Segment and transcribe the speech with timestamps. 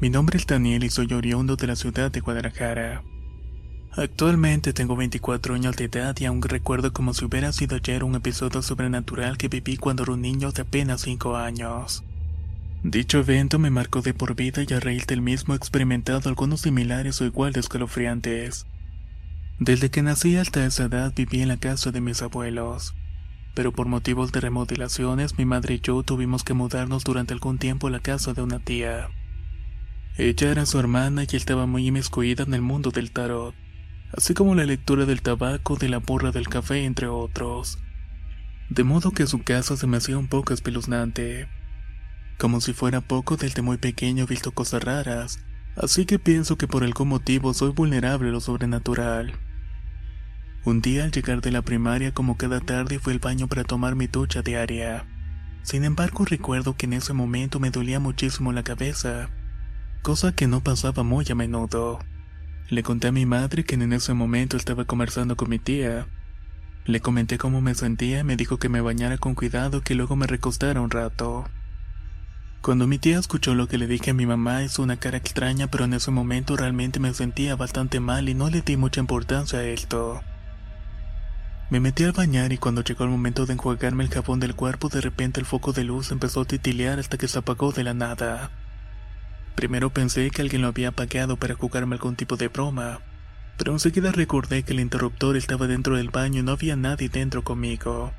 [0.00, 3.02] Mi nombre es Daniel y soy oriundo de la ciudad de Guadalajara.
[3.92, 8.14] Actualmente tengo 24 años de edad y aún recuerdo como si hubiera sido ayer un
[8.14, 12.02] episodio sobrenatural que viví cuando era un niño de apenas 5 años.
[12.82, 16.62] Dicho evento me marcó de por vida y a raíz del mismo he experimentado algunos
[16.62, 18.64] similares o igual de escalofriantes.
[19.58, 22.94] Desde que nací hasta esa edad viví en la casa de mis abuelos,
[23.54, 27.88] pero por motivos de remodelaciones mi madre y yo tuvimos que mudarnos durante algún tiempo
[27.88, 29.10] a la casa de una tía.
[30.20, 33.54] Ella era su hermana y estaba muy inmiscuida en el mundo del tarot,
[34.12, 37.78] así como la lectura del tabaco, de la borra del café, entre otros.
[38.68, 41.48] De modo que su casa se me hacía un poco espeluznante.
[42.38, 45.38] Como si fuera poco desde muy pequeño he visto cosas raras,
[45.74, 49.32] así que pienso que por algún motivo soy vulnerable a lo sobrenatural.
[50.66, 53.94] Un día al llegar de la primaria como cada tarde fui al baño para tomar
[53.94, 55.06] mi ducha diaria.
[55.62, 59.30] Sin embargo recuerdo que en ese momento me dolía muchísimo la cabeza
[60.02, 61.98] cosa que no pasaba muy a menudo.
[62.68, 66.06] Le conté a mi madre que en ese momento estaba conversando con mi tía.
[66.84, 70.16] Le comenté cómo me sentía y me dijo que me bañara con cuidado que luego
[70.16, 71.44] me recostara un rato.
[72.62, 75.68] Cuando mi tía escuchó lo que le dije a mi mamá hizo una cara extraña
[75.68, 79.60] pero en ese momento realmente me sentía bastante mal y no le di mucha importancia
[79.60, 80.20] a esto.
[81.70, 84.88] Me metí al bañar y cuando llegó el momento de enjuagarme el jabón del cuerpo
[84.88, 87.94] de repente el foco de luz empezó a titilear hasta que se apagó de la
[87.94, 88.50] nada.
[89.60, 93.00] Primero pensé que alguien lo había apagado para jugarme algún tipo de broma,
[93.58, 97.44] pero enseguida recordé que el interruptor estaba dentro del baño y no había nadie dentro
[97.44, 98.10] conmigo.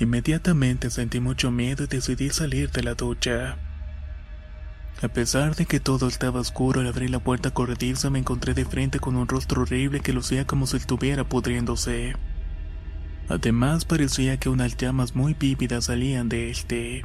[0.00, 3.56] Inmediatamente sentí mucho miedo y decidí salir de la ducha.
[5.00, 8.66] A pesar de que todo estaba oscuro al abrir la puerta corrediza me encontré de
[8.66, 12.16] frente con un rostro horrible que lucía como si estuviera pudriéndose.
[13.30, 17.02] Además parecía que unas llamas muy vívidas salían de este.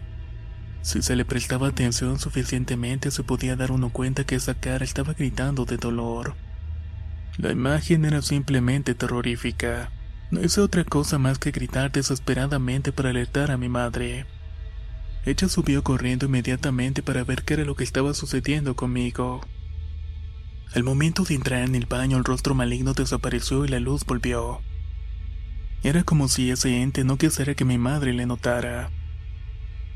[0.88, 5.12] Si se le prestaba atención suficientemente se podía dar uno cuenta que esa cara estaba
[5.12, 6.36] gritando de dolor.
[7.36, 9.92] La imagen era simplemente terrorífica.
[10.32, 14.28] No hice otra cosa más que gritar desesperadamente para alertar a mi madre.
[15.26, 19.42] Ella subió corriendo inmediatamente para ver qué era lo que estaba sucediendo conmigo.
[20.74, 24.62] Al momento de entrar en el baño el rostro maligno desapareció y la luz volvió.
[25.84, 28.90] Era como si ese ente no quisiera que mi madre le notara.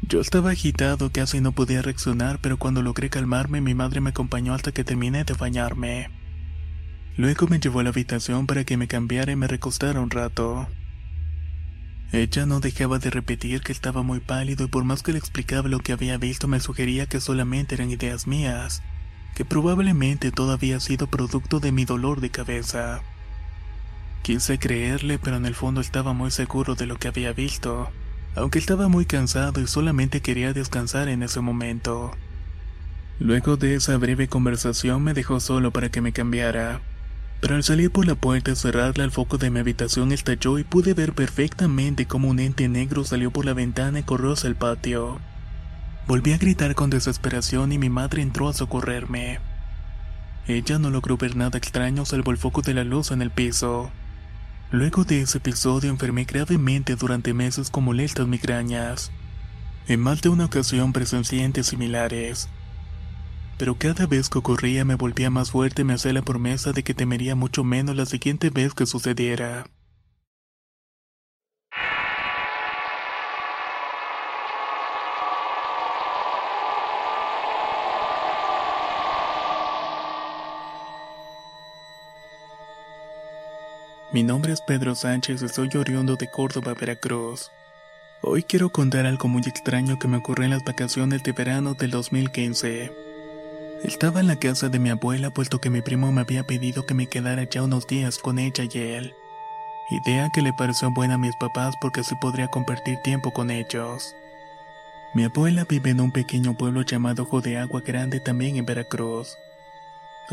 [0.02, 4.54] Yo estaba agitado, casi no podía reaccionar, pero cuando logré calmarme mi madre me acompañó
[4.54, 6.10] hasta que terminé de bañarme.
[7.18, 10.68] Luego me llevó a la habitación para que me cambiara y me recostara un rato.
[12.12, 15.70] Ella no dejaba de repetir que estaba muy pálido y por más que le explicaba
[15.70, 18.82] lo que había visto me sugería que solamente eran ideas mías,
[19.36, 23.02] que probablemente todo había sido producto de mi dolor de cabeza.
[24.24, 27.92] Quise creerle, pero en el fondo estaba muy seguro de lo que había visto
[28.36, 32.12] aunque estaba muy cansado y solamente quería descansar en ese momento.
[33.20, 36.82] Luego de esa breve conversación me dejó solo para que me cambiara.
[37.40, 40.64] Pero al salir por la puerta y cerrarla el foco de mi habitación estalló y
[40.64, 44.56] pude ver perfectamente cómo un ente negro salió por la ventana y corrió hacia el
[44.56, 45.20] patio.
[46.08, 49.40] Volví a gritar con desesperación y mi madre entró a socorrerme.
[50.48, 53.92] Ella no logró ver nada extraño salvo el foco de la luz en el piso.
[54.72, 59.12] Luego de ese episodio enfermé gravemente durante meses con molestas migrañas.
[59.90, 62.48] En más de una ocasión presencié similares.
[63.58, 66.84] Pero cada vez que ocurría me volvía más fuerte y me hacía la promesa de
[66.84, 69.66] que temería mucho menos la siguiente vez que sucediera.
[84.14, 87.50] Mi nombre es Pedro Sánchez y soy oriundo de Córdoba, Veracruz.
[88.22, 91.92] Hoy quiero contar algo muy extraño que me ocurrió en las vacaciones de verano del
[91.92, 92.92] 2015.
[93.86, 96.94] Estaba en la casa de mi abuela puesto que mi primo me había pedido que
[96.94, 99.14] me quedara ya unos días con ella y él.
[99.92, 104.14] Idea que le pareció buena a mis papás porque así podría compartir tiempo con ellos.
[105.14, 109.38] Mi abuela vive en un pequeño pueblo llamado Ojo de Agua Grande también en Veracruz.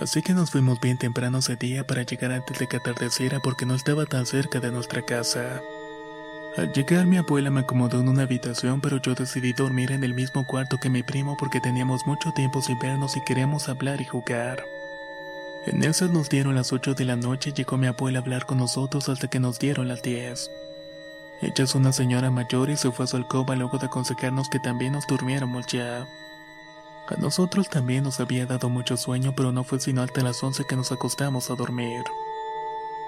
[0.01, 3.67] Así que nos fuimos bien temprano ese día para llegar antes de que atardeciera porque
[3.67, 5.61] no estaba tan cerca de nuestra casa.
[6.57, 10.15] Al llegar mi abuela me acomodó en una habitación pero yo decidí dormir en el
[10.15, 14.05] mismo cuarto que mi primo porque teníamos mucho tiempo sin vernos y queríamos hablar y
[14.05, 14.65] jugar.
[15.67, 18.47] En esas nos dieron las 8 de la noche y llegó mi abuela a hablar
[18.47, 20.51] con nosotros hasta que nos dieron las 10.
[21.43, 24.61] Ella es una señora mayor y se fue a su alcoba luego de aconsejarnos que
[24.61, 26.07] también nos durmiéramos ya.
[27.09, 30.65] A nosotros también nos había dado mucho sueño pero no fue sino hasta las 11
[30.69, 32.05] que nos acostamos a dormir.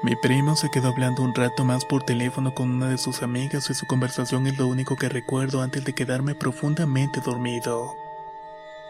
[0.03, 3.69] Mi primo se quedó hablando un rato más por teléfono con una de sus amigas
[3.69, 7.95] y su conversación es lo único que recuerdo antes de quedarme profundamente dormido.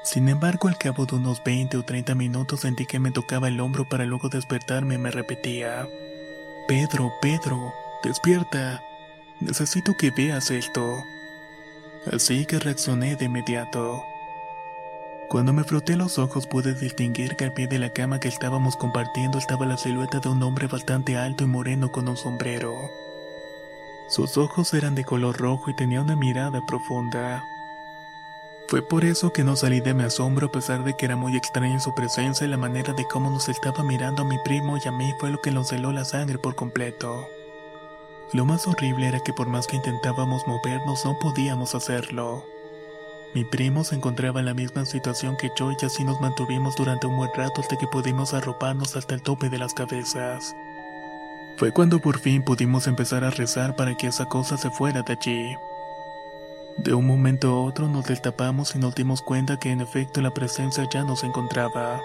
[0.04, 3.58] Sin embargo, al cabo de unos 20 o 30 minutos sentí que me tocaba el
[3.58, 5.88] hombro para luego despertarme y me repetía,
[6.68, 7.74] Pedro, Pedro,
[8.04, 8.80] despierta,
[9.40, 11.02] necesito que veas esto.
[12.12, 14.04] Así que reaccioné de inmediato.
[15.30, 18.74] Cuando me froté los ojos pude distinguir que al pie de la cama que estábamos
[18.74, 22.74] compartiendo estaba la silueta de un hombre bastante alto y moreno con un sombrero.
[24.08, 27.44] Sus ojos eran de color rojo y tenía una mirada profunda.
[28.66, 31.36] Fue por eso que no salí de mi asombro a pesar de que era muy
[31.36, 34.88] extraña su presencia y la manera de cómo nos estaba mirando a mi primo y
[34.88, 37.28] a mí fue lo que nos heló la sangre por completo.
[38.32, 42.44] Lo más horrible era que por más que intentábamos movernos no podíamos hacerlo.
[43.32, 47.06] Mi primo se encontraba en la misma situación que yo y así nos mantuvimos durante
[47.06, 50.56] un buen rato hasta que pudimos arroparnos hasta el tope de las cabezas.
[51.56, 55.12] Fue cuando por fin pudimos empezar a rezar para que esa cosa se fuera de
[55.12, 55.56] allí.
[56.76, 60.32] De un momento a otro nos destapamos y nos dimos cuenta que en efecto la
[60.32, 62.00] presencia ya nos encontraba.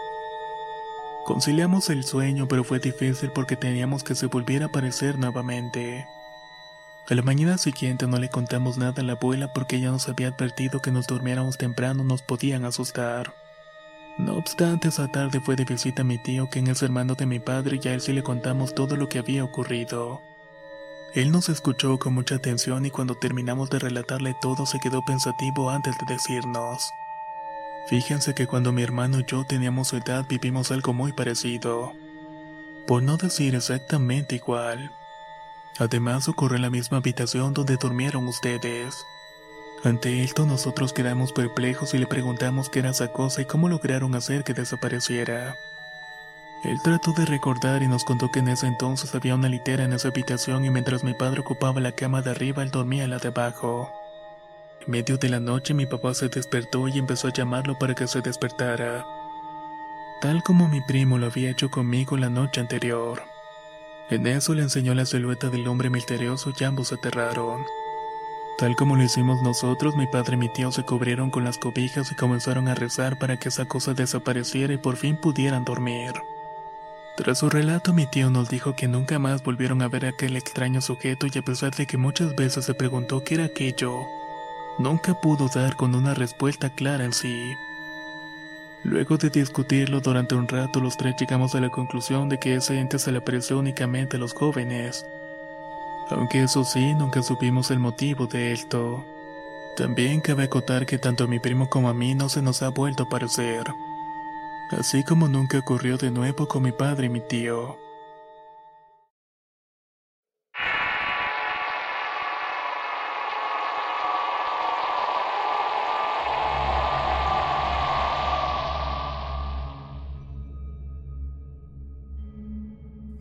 [1.24, 6.06] Conciliamos el sueño pero fue difícil porque teníamos que se volviera a aparecer nuevamente.
[7.07, 10.30] A la mañana siguiente no le contamos nada a la abuela porque ella nos había
[10.30, 13.36] advertido que nos durmiéramos temprano nos podían asustar.
[14.18, 17.40] No obstante, esa tarde fue de visita a mi tío, quien es hermano de mi
[17.40, 20.22] padre, y a él sí le contamos todo lo que había ocurrido.
[21.13, 25.69] Él nos escuchó con mucha atención y cuando terminamos de relatarle todo se quedó pensativo
[25.69, 26.90] antes de decirnos.
[27.88, 31.94] Fíjense que cuando mi hermano y yo teníamos su edad vivimos algo muy parecido.
[32.88, 34.92] Por no decir exactamente igual.
[35.77, 39.06] Además ocurrió en la misma habitación donde durmieron ustedes.
[39.83, 44.16] Ante esto nosotros quedamos perplejos y le preguntamos qué era esa cosa y cómo lograron
[44.16, 45.56] hacer que desapareciera.
[46.63, 49.94] Él trató de recordar y nos contó que en ese entonces había una litera en
[49.94, 53.27] esa habitación y mientras mi padre ocupaba la cama de arriba, él dormía la de
[53.27, 53.92] abajo.
[54.81, 58.07] En medio de la noche mi papá se despertó y empezó a llamarlo para que
[58.07, 59.06] se despertara.
[60.22, 63.35] Tal como mi primo lo había hecho conmigo la noche anterior.
[64.10, 67.63] En eso le enseñó la silueta del hombre misterioso y ambos se aterraron.
[68.57, 72.12] Tal como lo hicimos nosotros, mi padre y mi tío se cubrieron con las cobijas
[72.12, 76.13] y comenzaron a rezar para que esa cosa desapareciera y por fin pudieran dormir.
[77.18, 80.38] Tras su relato, mi tío nos dijo que nunca más volvieron a ver a aquel
[80.38, 84.06] extraño sujeto y a pesar de que muchas veces se preguntó qué era aquello,
[84.77, 87.56] nunca pudo dar con una respuesta clara en sí.
[88.86, 92.80] Luego de discutirlo durante un rato, los tres llegamos a la conclusión de que ese
[92.80, 95.08] ente se le apareció únicamente a los jóvenes.
[96.12, 99.04] Aunque eso sí, nunca supimos el motivo de esto.
[99.75, 102.70] También cabe acotar que tanto a mi primo como a mí no se nos ha
[102.70, 103.63] vuelto a parecer.
[104.70, 107.85] Así como nunca ocurrió de nuevo con mi padre y mi tío.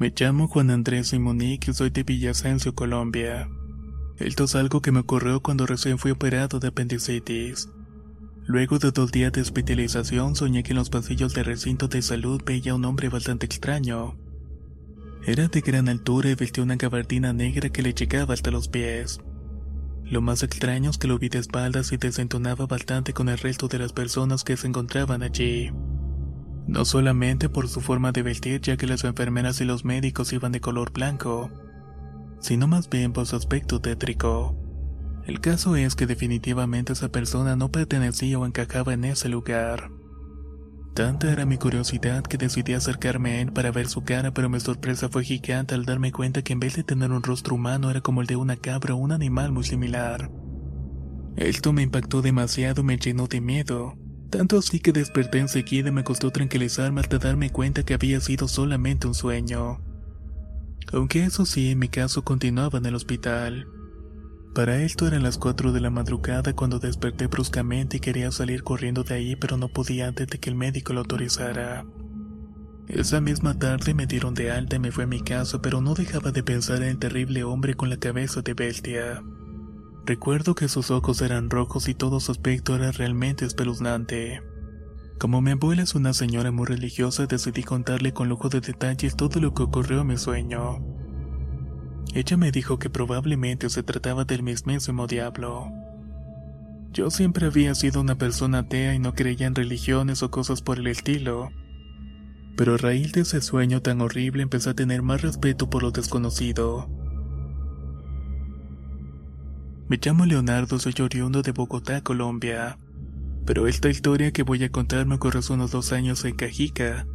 [0.05, 3.49] Me llamo Juan Andrés Simonique y soy de Villasencio, Colombia.
[4.19, 7.71] Esto es algo que me ocurrió cuando recién fui operado de apendicitis.
[8.45, 12.43] Luego de dos días de hospitalización soñé que en los pasillos del recinto de salud
[12.45, 14.19] veía a un hombre bastante extraño.
[15.25, 19.21] Era de gran altura y vestía una gabardina negra que le llegaba hasta los pies.
[20.03, 23.69] Lo más extraño es que lo vi de espaldas y desentonaba bastante con el resto
[23.69, 25.71] de las personas que se encontraban allí.
[26.67, 30.53] No solamente por su forma de vestir, ya que las enfermeras y los médicos iban
[30.53, 31.51] de color blanco,
[32.41, 34.57] sino más bien por su aspecto tétrico.
[35.27, 39.91] El caso es que definitivamente esa persona no pertenecía o encajaba en ese lugar.
[40.95, 44.61] Tanta era mi curiosidad que decidí acercarme a él para ver su cara, pero mi
[44.61, 48.01] sorpresa fue gigante al darme cuenta que en vez de tener un rostro humano era
[48.01, 50.31] como el de una cabra o un animal muy similar.
[51.37, 53.97] Esto me impactó demasiado y me llenó de miedo,
[54.37, 59.07] tanto así que desperté enseguida me costó tranquilizarme hasta darme cuenta que había sido solamente
[59.07, 59.79] un sueño.
[60.93, 63.69] Aunque eso sí, en mi caso continuaba en el hospital.
[64.53, 69.05] Para esto eran las 4 de la madrugada cuando desperté bruscamente y quería salir corriendo
[69.05, 71.85] de ahí, pero no podía antes de que el médico lo autorizara.
[72.89, 75.95] Esa misma tarde me dieron de alta y me fue a mi casa, pero no
[75.95, 79.23] dejaba de pensar en el terrible hombre con la cabeza de bestia.
[80.07, 84.43] Recuerdo que sus ojos eran rojos y todo su aspecto era realmente espeluznante.
[85.19, 89.41] Como mi abuela es una señora muy religiosa, decidí contarle con lujo de detalles todo
[89.41, 90.85] lo que ocurrió en mi sueño.
[92.13, 95.71] Ella me dijo que probablemente se trataba del mismísimo diablo.
[96.93, 100.79] Yo siempre había sido una persona atea y no creía en religiones o cosas por
[100.79, 101.49] el estilo.
[102.57, 105.93] Pero a raíz de ese sueño tan horrible empecé a tener más respeto por lo
[105.93, 106.89] desconocido.
[109.89, 112.79] Me llamo Leonardo, soy oriundo de Bogotá, Colombia.
[113.45, 117.07] Pero esta historia que voy a contar me ocurrió hace unos dos años en Cajica,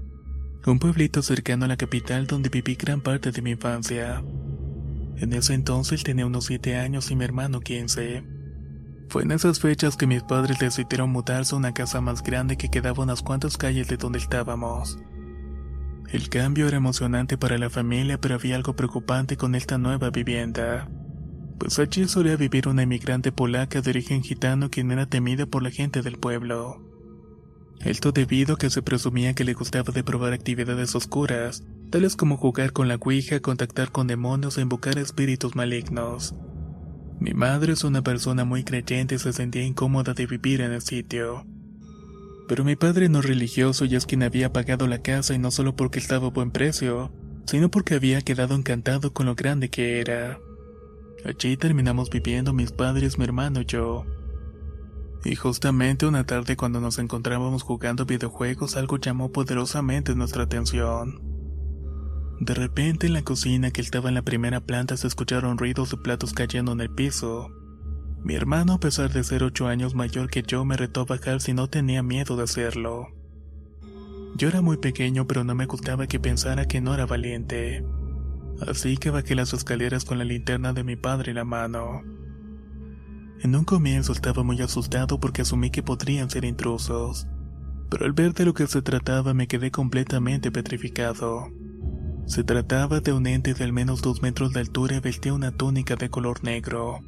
[0.68, 4.24] un pueblito cercano a la capital donde viví gran parte de mi infancia.
[5.18, 8.24] En ese entonces tenía unos 7 años y mi hermano 15.
[9.10, 12.70] Fue en esas fechas que mis padres decidieron mudarse a una casa más grande que
[12.70, 15.00] quedaba unas cuantas calles de donde estábamos.
[16.12, 20.88] El cambio era emocionante para la familia, pero había algo preocupante con esta nueva vivienda.
[21.60, 25.72] Pues allí solía vivir una inmigrante polaca de origen gitano quien era temida por la
[25.72, 26.82] gente del pueblo.
[27.82, 32.38] Esto debido a que se presumía que le gustaba de probar actividades oscuras, tales como
[32.38, 36.34] jugar con la cuija, contactar con demonios e invocar espíritus malignos.
[37.20, 40.82] Mi madre es una persona muy creyente y se sentía incómoda de vivir en el
[40.82, 41.46] sitio.
[42.48, 45.75] Pero mi padre no religioso y es quien había pagado la casa y no solo
[45.75, 47.12] porque estaba a buen precio,
[47.46, 50.39] sino porque había quedado encantado con lo grande que era.
[51.26, 54.06] Allí terminamos viviendo mis padres, mi hermano y yo.
[55.26, 61.22] Y justamente una tarde cuando nos encontrábamos jugando videojuegos algo llamó poderosamente nuestra atención.
[62.40, 65.98] De repente en la cocina que estaba en la primera planta se escucharon ruidos de
[65.98, 67.50] platos cayendo en el piso.
[68.24, 71.42] Mi hermano, a pesar de ser ocho años mayor que yo, me retó a bajar
[71.42, 73.08] si no tenía miedo de hacerlo.
[74.36, 77.84] Yo era muy pequeño, pero no me gustaba que pensara que no era valiente.
[78.68, 82.01] Así que bajé las escaleras con la linterna de mi padre en la mano.
[83.42, 87.28] En un comienzo estaba muy asustado porque asumí que podrían ser intrusos,
[87.89, 91.48] pero al ver de lo que se trataba me quedé completamente petrificado.
[92.25, 95.51] Se trataba de un ente de al menos dos metros de altura y vestía una
[95.51, 97.00] túnica de color negro.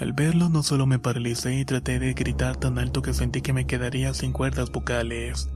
[0.00, 3.52] Al verlo no solo me paralicé y traté de gritar tan alto que sentí que
[3.52, 5.48] me quedaría sin cuerdas vocales.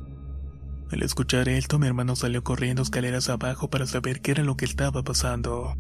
[0.93, 4.65] Al escuchar esto mi hermano salió corriendo escaleras abajo para saber qué era lo que
[4.65, 5.77] estaba pasando.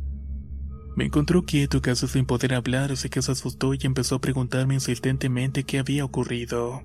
[0.96, 4.74] Me encontró quieto casi sin poder hablar así que se asustó y empezó a preguntarme
[4.74, 6.82] insistentemente qué había ocurrido.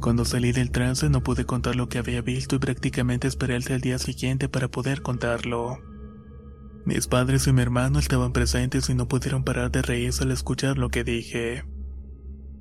[0.00, 3.74] Cuando salí del trance no pude contar lo que había visto y prácticamente esperé hasta
[3.74, 5.78] el día siguiente para poder contarlo.
[6.86, 10.78] Mis padres y mi hermano estaban presentes y no pudieron parar de reírse al escuchar
[10.78, 11.64] lo que dije.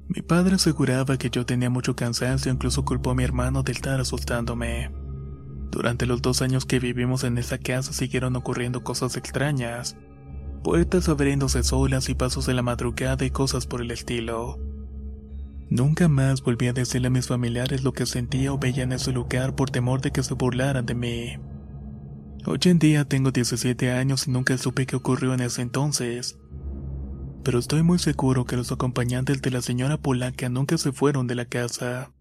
[0.10, 4.02] Mi padre aseguraba que yo tenía mucho cansancio incluso culpó a mi hermano de estar
[4.02, 4.92] asustándome.
[5.70, 9.98] Durante los dos años que vivimos en esa casa siguieron ocurriendo cosas extrañas.
[10.64, 14.58] Puertas abriéndose solas y pasos de la madrugada y cosas por el estilo.
[15.70, 19.12] Nunca más volví a decirle a mis familiares lo que sentía o veía en ese
[19.12, 21.38] lugar por temor de que se burlaran de mí.
[22.48, 26.40] Hoy en día tengo 17 años y nunca supe qué ocurrió en ese entonces.
[27.44, 31.36] Pero estoy muy seguro que los acompañantes de la señora polaca nunca se fueron de
[31.36, 32.12] la casa.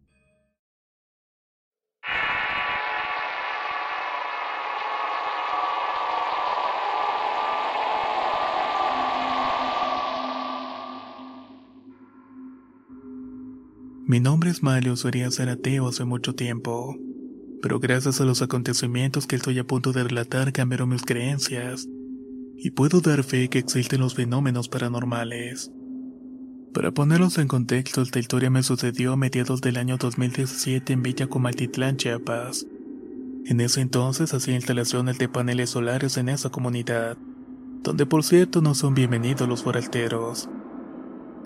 [14.07, 16.97] Mi nombre es Mario, solía ser ateo hace mucho tiempo,
[17.61, 21.87] pero gracias a los acontecimientos que estoy a punto de relatar cambiaron mis creencias,
[22.59, 25.71] y puedo dar fe que existen los fenómenos paranormales.
[26.75, 31.27] Para ponerlos en contexto, esta historia me sucedió a mediados del año 2017 en Villa
[31.27, 32.67] Comaltitlán, Chiapas.
[33.47, 37.17] En ese entonces hacía instalaciones de paneles solares en esa comunidad,
[37.83, 40.49] donde por cierto no son bienvenidos los forasteros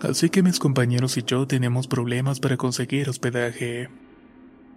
[0.09, 3.89] así que mis compañeros y yo teníamos problemas para conseguir hospedaje.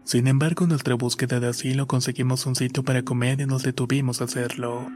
[0.03, 4.21] Sin embargo, en nuestra búsqueda de asilo conseguimos un sitio para comer y nos detuvimos
[4.21, 4.87] a hacerlo.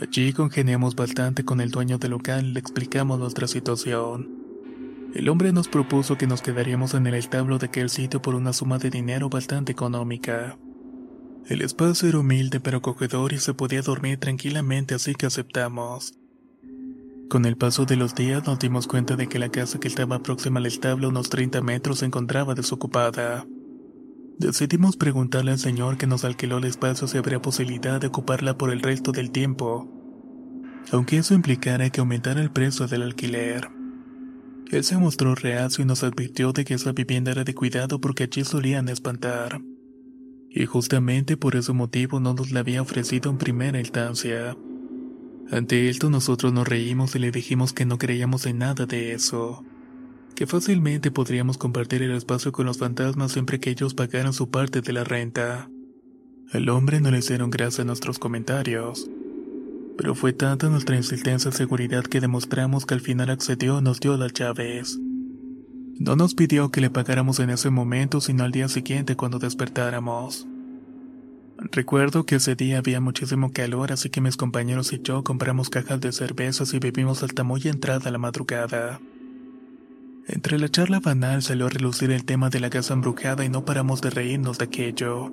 [0.00, 4.28] Allí congeniamos bastante con el dueño del local y le explicamos nuestra situación.
[5.14, 8.54] El hombre nos propuso que nos quedaríamos en el establo de aquel sitio por una
[8.54, 10.56] suma de dinero bastante económica.
[11.46, 16.14] El espacio era humilde pero acogedor y se podía dormir tranquilamente así que aceptamos.
[17.28, 20.22] Con el paso de los días nos dimos cuenta de que la casa que estaba
[20.22, 23.44] próxima al establo unos 30 metros se encontraba desocupada.
[24.38, 28.72] Decidimos preguntarle al señor que nos alquiló el espacio si habría posibilidad de ocuparla por
[28.72, 29.88] el resto del tiempo,
[30.90, 33.68] aunque eso implicara que aumentara el precio del alquiler.
[34.70, 38.24] Él se mostró reacio y nos advirtió de que esa vivienda era de cuidado porque
[38.24, 39.60] allí solían espantar.
[40.48, 44.56] Y justamente por ese motivo no nos la había ofrecido en primera instancia.
[45.50, 49.62] Ante esto nosotros nos reímos y le dijimos que no creíamos en nada de eso.
[50.34, 54.80] Que fácilmente podríamos compartir el espacio con los fantasmas siempre que ellos pagaran su parte
[54.80, 55.68] de la renta.
[56.52, 59.08] Al hombre no le hicieron gracia a nuestros comentarios
[59.96, 64.00] pero fue tanta nuestra insistencia y seguridad que demostramos que al final accedió y nos
[64.00, 64.98] dio las llaves.
[65.98, 70.46] No nos pidió que le pagáramos en ese momento, sino al día siguiente cuando despertáramos.
[71.58, 76.00] Recuerdo que ese día había muchísimo calor, así que mis compañeros y yo compramos cajas
[76.00, 79.00] de cervezas y bebimos hasta muy entrada la madrugada.
[80.28, 83.64] Entre la charla banal salió a relucir el tema de la casa embrujada y no
[83.64, 85.32] paramos de reírnos de aquello.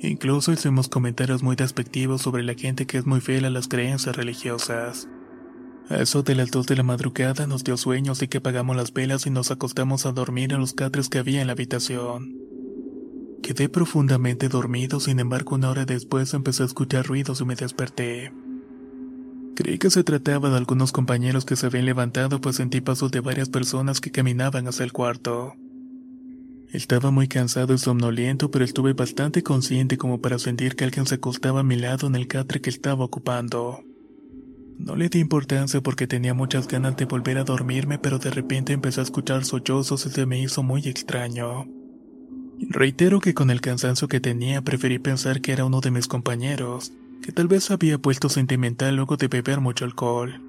[0.00, 4.14] Incluso hicimos comentarios muy despectivos sobre la gente que es muy fiel a las creencias
[4.14, 5.08] religiosas.
[5.88, 8.92] A eso de las dos de la madrugada nos dio sueño así que apagamos las
[8.92, 12.36] velas y nos acostamos a dormir en los catres que había en la habitación.
[13.42, 18.32] Quedé profundamente dormido, sin embargo una hora después empecé a escuchar ruidos y me desperté.
[19.58, 23.18] Creí que se trataba de algunos compañeros que se habían levantado pues sentí pasos de
[23.18, 25.56] varias personas que caminaban hacia el cuarto.
[26.72, 31.16] Estaba muy cansado y somnoliento, pero estuve bastante consciente como para sentir que alguien se
[31.16, 33.80] acostaba a mi lado en el catre que estaba ocupando.
[34.78, 38.74] No le di importancia porque tenía muchas ganas de volver a dormirme, pero de repente
[38.74, 41.66] empecé a escuchar sollozos y se me hizo muy extraño.
[42.60, 46.92] Reitero que con el cansancio que tenía preferí pensar que era uno de mis compañeros,
[47.22, 50.40] que tal vez había puesto sentimental luego de beber mucho alcohol.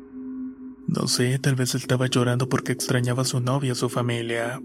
[0.88, 4.62] No sé, tal vez estaba llorando porque extrañaba a su novia a su familia.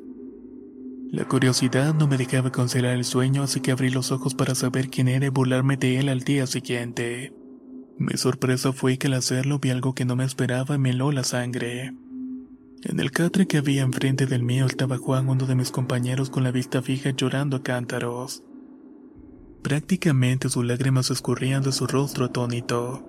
[1.12, 4.88] La curiosidad no me dejaba cancelar el sueño, así que abrí los ojos para saber
[4.88, 7.32] quién era y burlarme de él al día siguiente.
[7.98, 11.12] Mi sorpresa fue que al hacerlo vi algo que no me esperaba y me heló
[11.12, 11.94] la sangre.
[12.82, 16.42] En el catre que había enfrente del mío estaba Juan, uno de mis compañeros, con
[16.42, 18.42] la vista fija llorando a cántaros.
[19.64, 23.02] Prácticamente sus lágrimas escurrían de su rostro atónito.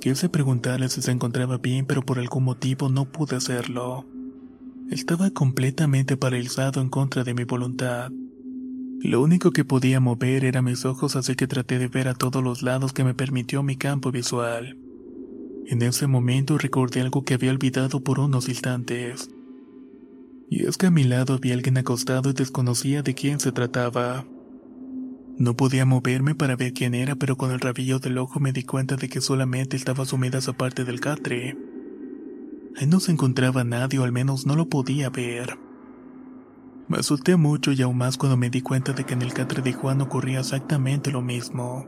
[0.00, 4.06] Quise preguntarle si se encontraba bien, pero por algún motivo no pude hacerlo.
[4.90, 8.10] Estaba completamente paralizado en contra de mi voluntad.
[9.02, 12.42] Lo único que podía mover era mis ojos, así que traté de ver a todos
[12.42, 14.78] los lados que me permitió mi campo visual.
[15.66, 19.28] En ese momento recordé algo que había olvidado por unos instantes.
[20.48, 24.24] Y es que a mi lado había alguien acostado y desconocía de quién se trataba.
[25.36, 28.62] No podía moverme para ver quién era, pero con el rabillo del ojo me di
[28.62, 31.56] cuenta de que solamente estaba sumida esa parte del catre.
[32.76, 35.58] Ahí no se encontraba nadie o al menos no lo podía ver.
[36.86, 39.62] Me asusté mucho y aún más cuando me di cuenta de que en el catre
[39.62, 41.86] de Juan ocurría exactamente lo mismo.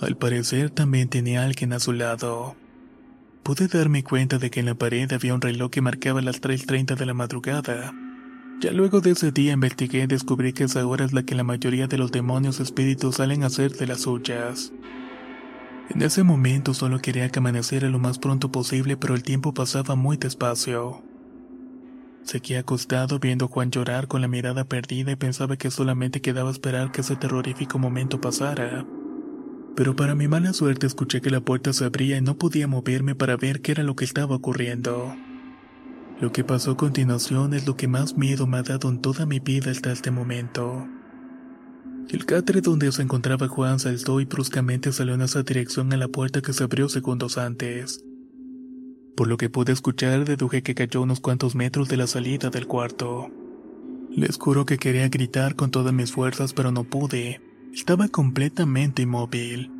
[0.00, 2.54] Al parecer también tenía alguien a su lado.
[3.42, 6.96] Pude darme cuenta de que en la pared había un reloj que marcaba las 3.30
[6.96, 7.94] de la madrugada.
[8.58, 11.44] Ya luego de ese día investigué y descubrí que esa hora es la que la
[11.44, 14.72] mayoría de los demonios espíritus salen a hacer de las suyas.
[15.90, 19.94] En ese momento solo quería que amaneciera lo más pronto posible, pero el tiempo pasaba
[19.94, 21.02] muy despacio.
[22.22, 26.50] Seguía acostado viendo a Juan llorar con la mirada perdida y pensaba que solamente quedaba
[26.50, 28.86] esperar que ese terrorífico momento pasara.
[29.76, 33.14] Pero para mi mala suerte escuché que la puerta se abría y no podía moverme
[33.14, 35.14] para ver qué era lo que estaba ocurriendo.
[36.18, 39.26] Lo que pasó a continuación es lo que más miedo me ha dado en toda
[39.26, 40.86] mi vida hasta este momento.
[42.08, 46.08] El catre donde se encontraba Juan saltó y bruscamente salió en esa dirección a la
[46.08, 48.02] puerta que se abrió segundos antes.
[49.14, 52.66] Por lo que pude escuchar, deduje que cayó unos cuantos metros de la salida del
[52.66, 53.30] cuarto.
[54.10, 57.42] Les juro que quería gritar con todas mis fuerzas, pero no pude.
[57.74, 59.70] Estaba completamente inmóvil.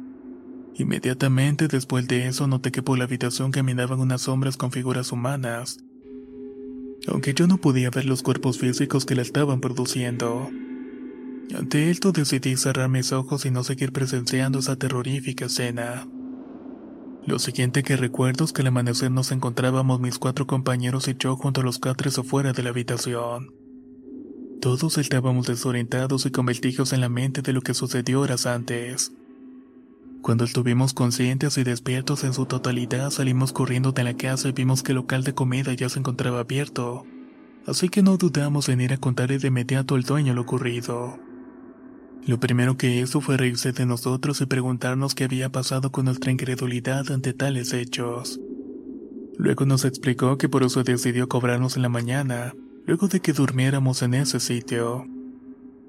[0.74, 5.78] Inmediatamente después de eso noté que por la habitación caminaban unas sombras con figuras humanas.
[7.08, 10.50] Aunque yo no podía ver los cuerpos físicos que la estaban produciendo.
[11.54, 16.06] Ante esto decidí cerrar mis ojos y no seguir presenciando esa terrorífica escena.
[17.24, 21.36] Lo siguiente que recuerdo es que al amanecer nos encontrábamos mis cuatro compañeros y yo
[21.36, 23.52] junto a los catres afuera de la habitación.
[24.60, 29.12] Todos estábamos desorientados y con vestigios en la mente de lo que sucedió horas antes.
[30.22, 34.82] Cuando estuvimos conscientes y despiertos en su totalidad, salimos corriendo de la casa y vimos
[34.82, 37.04] que el local de comida ya se encontraba abierto.
[37.66, 41.18] Así que no dudamos en ir a contarle de inmediato al dueño lo ocurrido.
[42.26, 46.32] Lo primero que hizo fue reírse de nosotros y preguntarnos qué había pasado con nuestra
[46.32, 48.40] incredulidad ante tales hechos.
[49.38, 54.02] Luego nos explicó que por eso decidió cobrarnos en la mañana, luego de que durmiéramos
[54.02, 55.06] en ese sitio.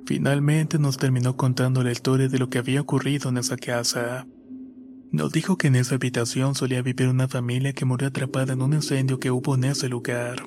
[0.08, 4.26] Finalmente nos terminó contando la historia de lo que había ocurrido en esa casa.
[5.12, 8.74] Nos dijo que en esa habitación solía vivir una familia que murió atrapada en un
[8.74, 10.46] incendio que hubo en ese lugar.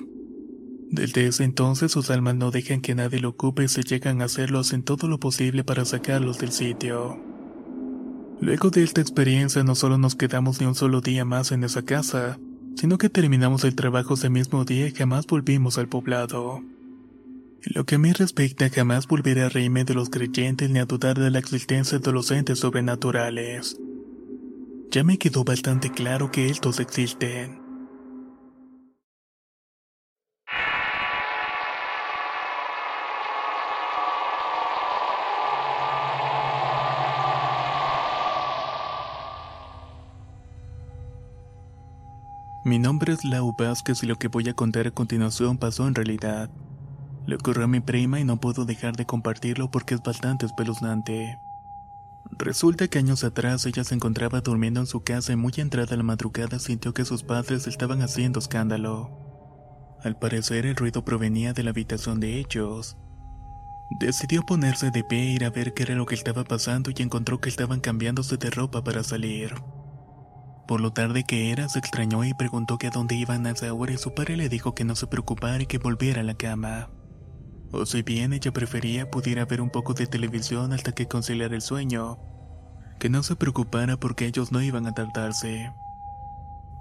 [0.89, 4.25] Desde ese entonces sus almas no dejan que nadie lo ocupe y se llegan a
[4.25, 7.23] hacerlo hacen todo lo posible para sacarlos del sitio.
[8.39, 11.83] Luego de esta experiencia no solo nos quedamos ni un solo día más en esa
[11.83, 12.39] casa,
[12.77, 16.63] sino que terminamos el trabajo ese mismo día y jamás volvimos al poblado.
[17.63, 21.19] Lo que a mí respecta, jamás volveré a reírme de los creyentes ni a dudar
[21.19, 23.77] de la existencia de los entes sobrenaturales.
[24.89, 27.61] Ya me quedó bastante claro que estos existen.
[42.65, 45.93] Mi nombre es Lau Vázquez y lo que voy a contar a continuación pasó en
[45.93, 46.49] realidad.
[47.25, 51.39] Le ocurrió a mi prima y no puedo dejar de compartirlo porque es bastante espeluznante.
[52.37, 56.03] Resulta que años atrás ella se encontraba durmiendo en su casa y muy entrada la
[56.03, 59.09] madrugada sintió que sus padres estaban haciendo escándalo.
[60.03, 62.97] Al parecer el ruido provenía de la habitación de ellos.
[63.91, 67.01] Decidió ponerse de pie e ir a ver qué era lo que estaba pasando y
[67.01, 69.53] encontró que estaban cambiándose de ropa para salir.
[70.67, 73.73] Por lo tarde que era, se extrañó y preguntó que a dónde iban a esa
[73.73, 76.35] hora y su padre le dijo que no se preocupara y que volviera a la
[76.35, 76.89] cama.
[77.73, 81.61] O si bien ella prefería pudiera ver un poco de televisión hasta que conciliara el
[81.61, 82.19] sueño,
[82.99, 85.71] que no se preocupara porque ellos no iban a tardarse.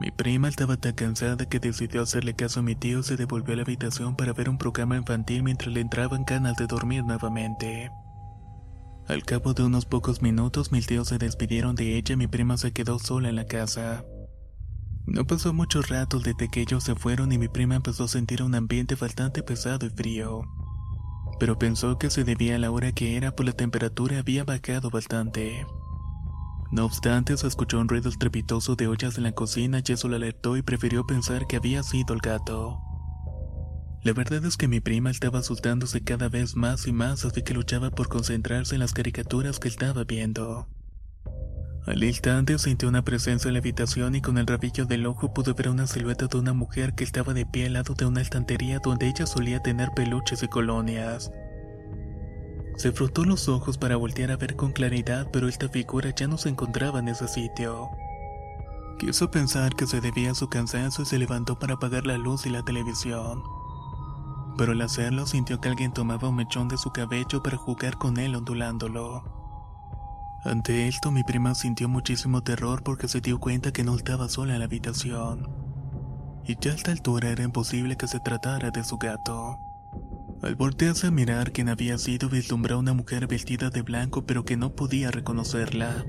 [0.01, 3.53] Mi prima estaba tan cansada que decidió hacerle caso a mi tío y se devolvió
[3.53, 7.93] a la habitación para ver un programa infantil mientras le entraban ganas de dormir nuevamente.
[9.07, 12.57] Al cabo de unos pocos minutos mis tíos se despidieron de ella y mi prima
[12.57, 14.05] se quedó sola en la casa.
[15.07, 18.43] No pasó mucho rato desde que ellos se fueron y mi prima empezó a sentir
[18.43, 20.43] un ambiente bastante pesado y frío
[21.41, 24.91] pero pensó que se debía a la hora que era por la temperatura había bajado
[24.91, 25.67] bastante.
[26.71, 30.17] No obstante, se escuchó un ruido estrepitoso de ollas en la cocina y eso la
[30.17, 32.79] alertó y prefirió pensar que había sido el gato.
[34.05, 37.55] La verdad es que mi prima estaba asustándose cada vez más y más así que
[37.55, 40.69] luchaba por concentrarse en las caricaturas que estaba viendo.
[41.87, 45.55] Al instante sintió una presencia en la habitación y con el rabillo del ojo pudo
[45.55, 48.81] ver una silueta de una mujer que estaba de pie al lado de una estantería
[48.81, 51.31] donde ella solía tener peluches y colonias.
[52.77, 56.39] Se frotó los ojos para voltear a ver con claridad, pero esta figura ya no
[56.39, 57.91] se encontraba en ese sitio.
[58.99, 62.45] Quiso pensar que se debía a su cansancio y se levantó para apagar la luz
[62.45, 63.43] y la televisión.
[64.59, 68.19] Pero al hacerlo sintió que alguien tomaba un mechón de su cabello para jugar con
[68.19, 69.40] él ondulándolo.
[70.43, 74.55] Ante esto mi prima sintió muchísimo terror porque se dio cuenta que no estaba sola
[74.55, 75.51] en la habitación.
[76.47, 79.59] Y ya a esta altura era imposible que se tratara de su gato.
[80.43, 84.47] Al voltearse a mirar quién había sido, vislumbró a una mujer vestida de blanco pero
[84.47, 86.07] que no podía reconocerla.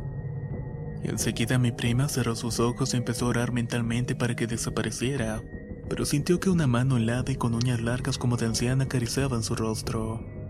[1.04, 5.42] Enseguida mi prima cerró sus ojos y empezó a orar mentalmente para que desapareciera,
[5.90, 9.56] pero sintió que una mano helada y con uñas largas como de anciana acariciaban su
[9.56, 10.41] rostro.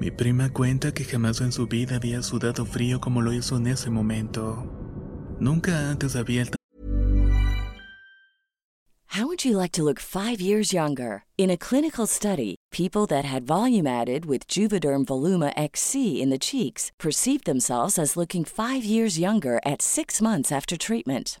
[0.00, 3.66] Mi prima cuenta que jamás en su vida había sudado frío como lo hizo en
[3.66, 4.64] ese momento.
[5.40, 6.44] Nunca antes había
[9.16, 11.24] How would you like to look 5 years younger?
[11.36, 16.38] In a clinical study, people that had volume added with Juvederm Voluma XC in the
[16.38, 21.40] cheeks perceived themselves as looking 5 years younger at 6 months after treatment.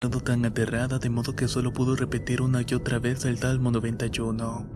[0.00, 4.66] Tan aterrada de modo que solo pudo repetir una y otra vez el Salmo 91.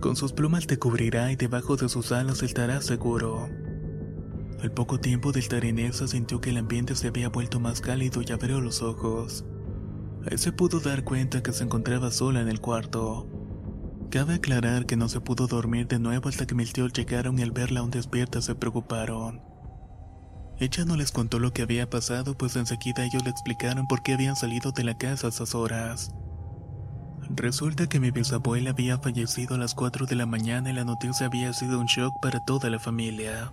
[0.00, 3.50] Con sus plumas te cubrirá y debajo de sus alas estarás seguro.
[4.62, 7.82] Al poco tiempo de estar en esa sintió que el ambiente se había vuelto más
[7.82, 9.44] cálido y abrió los ojos.
[10.30, 13.28] Ahí se pudo dar cuenta que se encontraba sola en el cuarto.
[14.10, 17.50] Cabe aclarar que no se pudo dormir de nuevo hasta que mis llegaron y al
[17.50, 19.53] verla aún despierta se preocuparon.
[20.58, 24.14] Ella no les contó lo que había pasado, pues enseguida ellos le explicaron por qué
[24.14, 26.14] habían salido de la casa a esas horas.
[27.30, 31.26] Resulta que mi bisabuela había fallecido a las 4 de la mañana y la noticia
[31.26, 33.52] había sido un shock para toda la familia.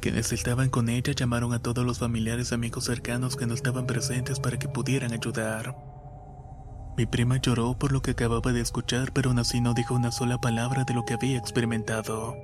[0.00, 3.86] Quienes estaban con ella llamaron a todos los familiares y amigos cercanos que no estaban
[3.86, 5.76] presentes para que pudieran ayudar.
[6.96, 10.12] Mi prima lloró por lo que acababa de escuchar, pero aún así no dijo una
[10.12, 12.36] sola palabra de lo que había experimentado.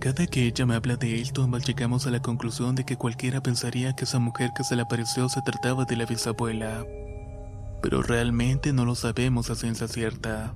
[0.00, 3.94] Cada que ella me habla de ambas llegamos a la conclusión de que cualquiera pensaría
[3.94, 6.84] que esa mujer que se le apareció se trataba de la bisabuela
[7.82, 10.54] pero realmente no lo sabemos a ciencia cierta.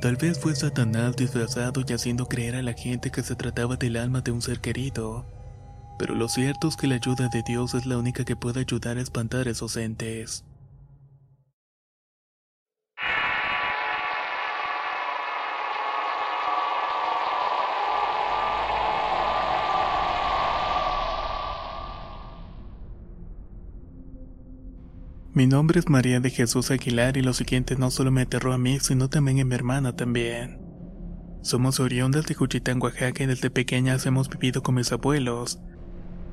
[0.00, 3.96] Tal vez fue Satanás disfrazado y haciendo creer a la gente que se trataba del
[3.96, 5.26] alma de un ser querido,
[5.98, 8.98] pero lo cierto es que la ayuda de Dios es la única que puede ayudar
[8.98, 10.44] a espantar esos entes.
[25.36, 28.58] Mi nombre es María de Jesús Aguilar y lo siguiente no solo me aterró a
[28.58, 30.58] mí, sino también a mi hermana también.
[31.42, 35.60] Somos oriundas de Juchitán, Oaxaca y desde pequeñas hemos vivido con mis abuelos,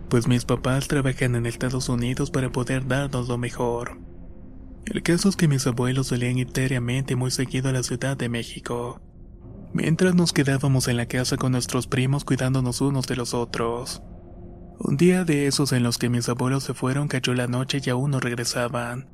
[0.08, 4.00] pues mis papás trabajan en Estados Unidos para poder darnos lo mejor.
[4.86, 8.30] El caso es que mis abuelos solían ir diariamente muy seguido a la Ciudad de
[8.30, 9.02] México,
[9.74, 14.02] mientras nos quedábamos en la casa con nuestros primos cuidándonos unos de los otros.
[14.80, 17.90] Un día de esos en los que mis abuelos se fueron cayó la noche y
[17.90, 19.08] aún no regresaban.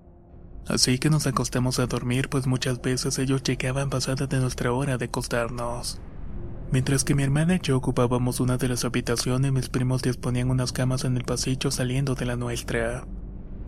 [0.67, 4.97] Así que nos acostamos a dormir pues muchas veces ellos llegaban pasada de nuestra hora
[4.97, 6.01] de acostarnos.
[6.71, 10.71] Mientras que mi hermana y yo ocupábamos una de las habitaciones, mis primos disponían unas
[10.71, 13.07] camas en el pasillo saliendo de la nuestra.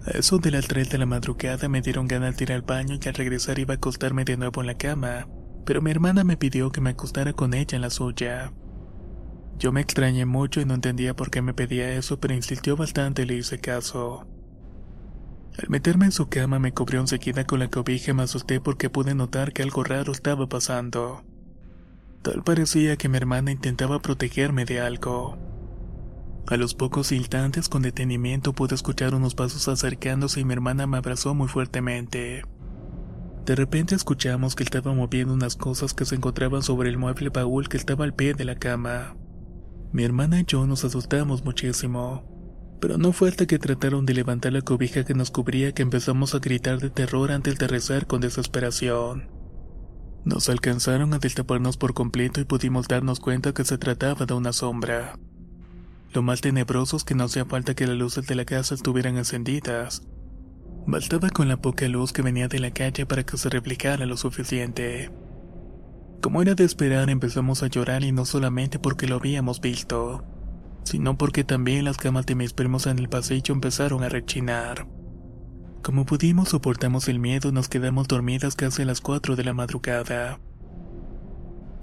[0.05, 2.97] A eso de las 3 de la madrugada me dieron ganas de ir al baño
[3.03, 5.27] y al regresar iba a acostarme de nuevo en la cama,
[5.65, 8.51] pero mi hermana me pidió que me acostara con ella en la suya.
[9.61, 13.21] Yo me extrañé mucho y no entendía por qué me pedía eso, pero insistió bastante
[13.21, 14.25] y le hice caso.
[15.55, 18.89] Al meterme en su cama me cubrió enseguida con la cobija y me asusté porque
[18.89, 21.23] pude notar que algo raro estaba pasando.
[22.23, 25.37] Tal parecía que mi hermana intentaba protegerme de algo.
[26.47, 30.97] A los pocos instantes con detenimiento pude escuchar unos pasos acercándose y mi hermana me
[30.97, 32.41] abrazó muy fuertemente.
[33.45, 37.69] De repente escuchamos que estaba moviendo unas cosas que se encontraban sobre el mueble baúl
[37.69, 39.13] que estaba al pie de la cama.
[39.93, 42.23] Mi hermana y yo nos asustamos muchísimo,
[42.79, 46.33] pero no fue hasta que trataron de levantar la cobija que nos cubría que empezamos
[46.33, 49.29] a gritar de terror antes de rezar con desesperación.
[50.23, 54.53] Nos alcanzaron a destaparnos por completo y pudimos darnos cuenta que se trataba de una
[54.53, 55.19] sombra.
[56.13, 59.17] Lo más tenebroso es que no hacía falta que las luces de la casa estuvieran
[59.17, 60.03] encendidas.
[60.87, 64.15] Bastaba con la poca luz que venía de la calle para que se replicara lo
[64.15, 65.11] suficiente.
[66.21, 70.23] Como era de esperar, empezamos a llorar y no solamente porque lo habíamos visto,
[70.83, 74.87] sino porque también las camas de mis primos en el pasillo empezaron a rechinar.
[75.81, 79.53] Como pudimos soportamos el miedo y nos quedamos dormidas casi a las 4 de la
[79.53, 80.39] madrugada.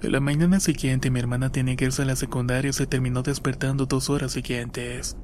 [0.01, 3.23] En la mañana siguiente mi hermana tenía que irse a la secundaria y se terminó
[3.23, 5.17] despertando dos horas siguientes.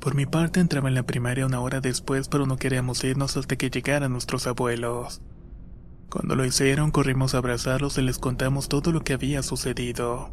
[0.00, 3.54] Por mi parte entraba en la primaria una hora después pero no queríamos irnos hasta
[3.54, 5.22] que llegaran nuestros abuelos.
[6.10, 10.30] Cuando lo hicieron, corrimos a abrazarlos y les contamos todo lo que había sucedido.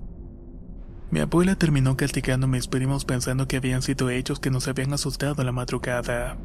[1.12, 4.92] Mi abuela terminó castigando a mis primos pensando que habían sido ellos que nos habían
[4.94, 6.36] asustado a la madrugada.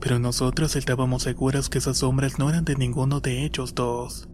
[0.00, 4.28] Pero nosotras estábamos seguras que esas sombras no eran de ninguno de ellos dos.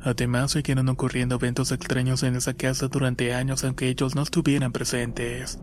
[0.00, 5.58] Además, siguieron ocurriendo eventos extraños en esa casa durante años aunque ellos no estuvieran presentes.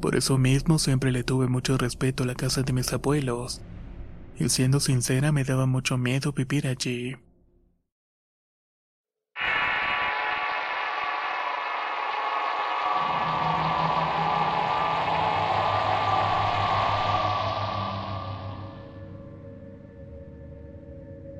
[0.00, 3.62] Por eso mismo siempre le tuve mucho respeto a la casa de mis abuelos
[4.38, 7.16] y siendo sincera me daba mucho miedo vivir allí.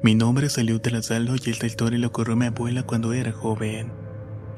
[0.03, 3.13] Mi nombre salió de la sala y esta historia le ocurrió a mi abuela cuando
[3.13, 3.91] era joven.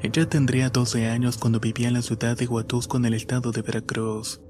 [0.01, 3.63] Ella tendría 12 años cuando vivía en la ciudad de Huatusco en el estado de
[3.63, 4.41] Veracruz.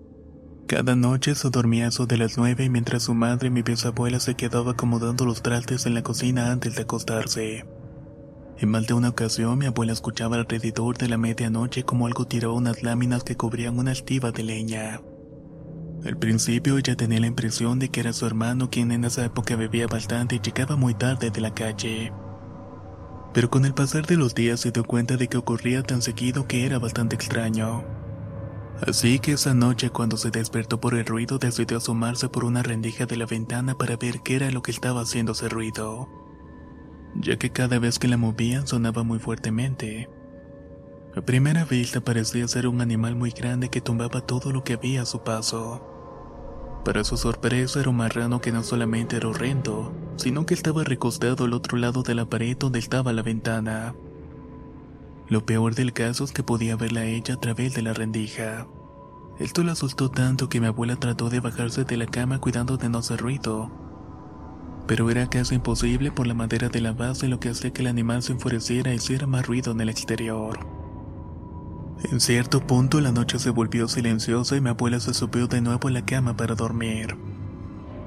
[0.70, 4.36] Cada noche se dormía eso de las 9 mientras su madre y mi bisabuela se
[4.36, 7.66] quedaba acomodando los trastes en la cocina antes de acostarse.
[8.60, 12.54] En más de una ocasión mi abuela escuchaba alrededor de la medianoche como algo tiraba
[12.54, 15.02] unas láminas que cubrían una estiva de leña.
[16.06, 19.56] Al principio ella tenía la impresión de que era su hermano quien en esa época
[19.56, 22.14] bebía bastante y llegaba muy tarde de la calle.
[23.34, 26.48] Pero con el pasar de los días se dio cuenta de que ocurría tan seguido
[26.48, 27.99] que era bastante extraño.
[28.86, 33.06] Así que esa noche cuando se despertó por el ruido decidió asomarse por una rendija
[33.06, 36.08] de la ventana para ver qué era lo que estaba haciendo ese ruido,
[37.16, 40.10] ya que cada vez que la movían sonaba muy fuertemente.
[41.16, 45.02] A primera vista parecía ser un animal muy grande que tumbaba todo lo que había
[45.02, 45.86] a su paso.
[46.86, 51.44] Para su sorpresa era un marrano que no solamente era horrendo, sino que estaba recostado
[51.44, 53.94] al otro lado de la pared donde estaba la ventana.
[55.30, 58.66] Lo peor del caso es que podía verla a ella a través de la rendija.
[59.38, 62.90] Esto la asustó tanto que mi abuela trató de bajarse de la cama cuidando de
[62.90, 63.72] no hacer ruido.
[64.88, 67.88] Pero era casi imposible por la madera de la base lo que hacía que el
[67.88, 70.60] animal se enfureciera y hiciera más ruido en el exterior.
[72.12, 75.90] En cierto punto la noche se volvió silenciosa y mi abuela se subió de nuevo
[75.90, 77.16] a la cama para dormir.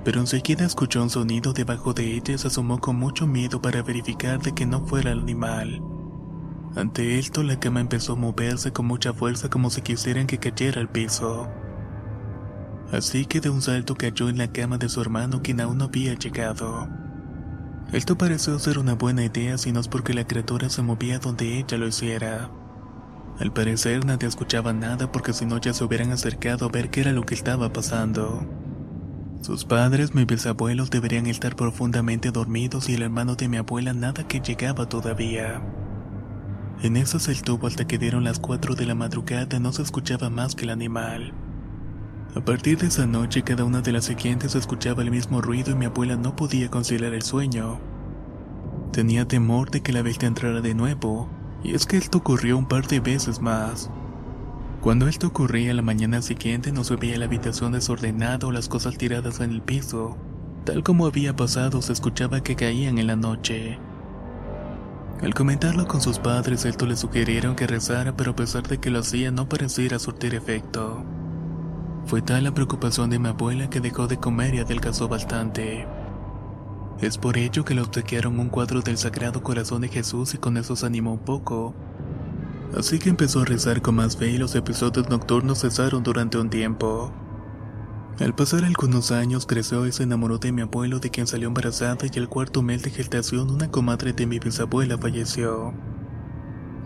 [0.05, 3.83] Pero enseguida escuchó un sonido debajo de ella y se asomó con mucho miedo para
[3.83, 5.81] verificar de que no fuera el animal.
[6.75, 10.81] Ante esto la cama empezó a moverse con mucha fuerza como si quisieran que cayera
[10.81, 11.49] al piso.
[12.91, 15.85] Así que de un salto cayó en la cama de su hermano quien aún no
[15.85, 16.89] había llegado.
[17.93, 21.59] Esto pareció ser una buena idea si no es porque la criatura se movía donde
[21.59, 22.51] ella lo hiciera.
[23.39, 27.03] Al parecer nadie escuchaba nada porque si no ya se hubieran acercado a ver qué
[27.03, 28.47] era lo que estaba pasando.
[29.43, 34.27] Sus padres, mis bisabuelos deberían estar profundamente dormidos y el hermano de mi abuela nada
[34.27, 35.61] que llegaba todavía.
[36.83, 40.31] En eso se estuvo hasta que dieron las 4 de la madrugada no se escuchaba
[40.31, 41.33] más que el animal.
[42.35, 45.75] A partir de esa noche cada una de las siguientes escuchaba el mismo ruido y
[45.77, 47.79] mi abuela no podía conciliar el sueño.
[48.91, 51.29] Tenía temor de que la bestia entrara de nuevo,
[51.63, 53.89] y es que esto ocurrió un par de veces más.
[54.81, 58.99] Cuando esto ocurría la mañana siguiente no se veía la habitación desordenada o las cosas
[58.99, 60.17] tiradas en el piso.
[60.65, 63.79] Tal como había pasado se escuchaba que caían en la noche.
[65.21, 68.91] Al comentarlo con sus padres, esto le sugirieron que rezara, pero a pesar de que
[68.91, 71.05] lo hacía, no pareciera surtir efecto.
[72.07, 75.87] Fue tal la preocupación de mi abuela que dejó de comer y adelgazó bastante.
[77.01, 80.57] Es por ello que le obsequiaron un cuadro del Sagrado Corazón de Jesús y con
[80.57, 81.75] eso se animó un poco.
[82.77, 86.51] Así que empezó a rezar con más fe y los episodios nocturnos cesaron durante un
[86.51, 87.13] tiempo.
[88.21, 92.07] Al pasar algunos años creció y se enamoró de mi abuelo de quien salió embarazada
[92.13, 95.73] y al cuarto mes de gestación una comadre de mi bisabuela falleció.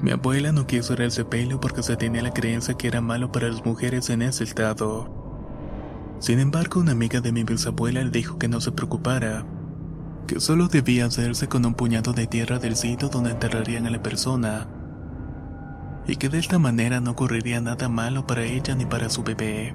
[0.00, 3.32] Mi abuela no quiso ir al sepelio porque se tenía la creencia que era malo
[3.32, 5.10] para las mujeres en ese estado.
[6.20, 9.44] Sin embargo, una amiga de mi bisabuela le dijo que no se preocupara,
[10.26, 14.02] que solo debía hacerse con un puñado de tierra del sitio donde enterrarían a la
[14.02, 14.68] persona,
[16.06, 19.74] y que de esta manera no ocurriría nada malo para ella ni para su bebé.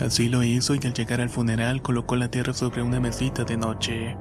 [0.00, 3.58] Así lo hizo y al llegar al funeral colocó la tierra sobre una mesita de
[3.58, 4.16] noche.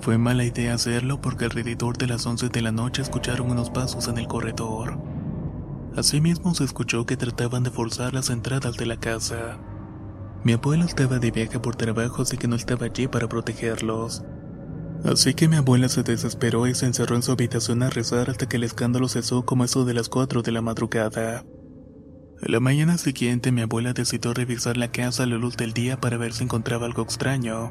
[0.00, 4.08] Fue mala idea hacerlo porque alrededor de las 11 de la noche escucharon unos pasos
[4.08, 4.98] en el corredor.
[5.96, 9.60] Asimismo se escuchó que trataban de forzar las entradas de la casa.
[10.42, 14.24] Mi abuelo estaba de viaje por trabajo así que no estaba allí para protegerlos.
[15.04, 18.48] Así que mi abuela se desesperó y se encerró en su habitación a rezar hasta
[18.48, 21.44] que el escándalo cesó como eso de las 4 de la madrugada.
[22.44, 26.16] La mañana siguiente mi abuela decidió revisar la casa a la luz del día para
[26.16, 27.70] ver si encontraba algo extraño.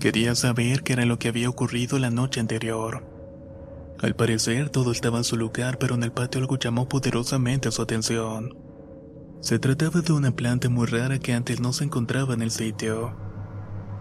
[0.00, 3.04] Quería saber qué era lo que había ocurrido la noche anterior.
[4.00, 7.80] Al parecer todo estaba en su lugar, pero en el patio algo llamó poderosamente su
[7.80, 8.58] atención.
[9.40, 13.16] Se trataba de una planta muy rara que antes no se encontraba en el sitio.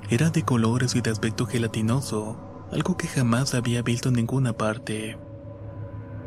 [0.10, 5.20] Era de colores y de aspecto gelatinoso, algo que jamás había visto en ninguna parte.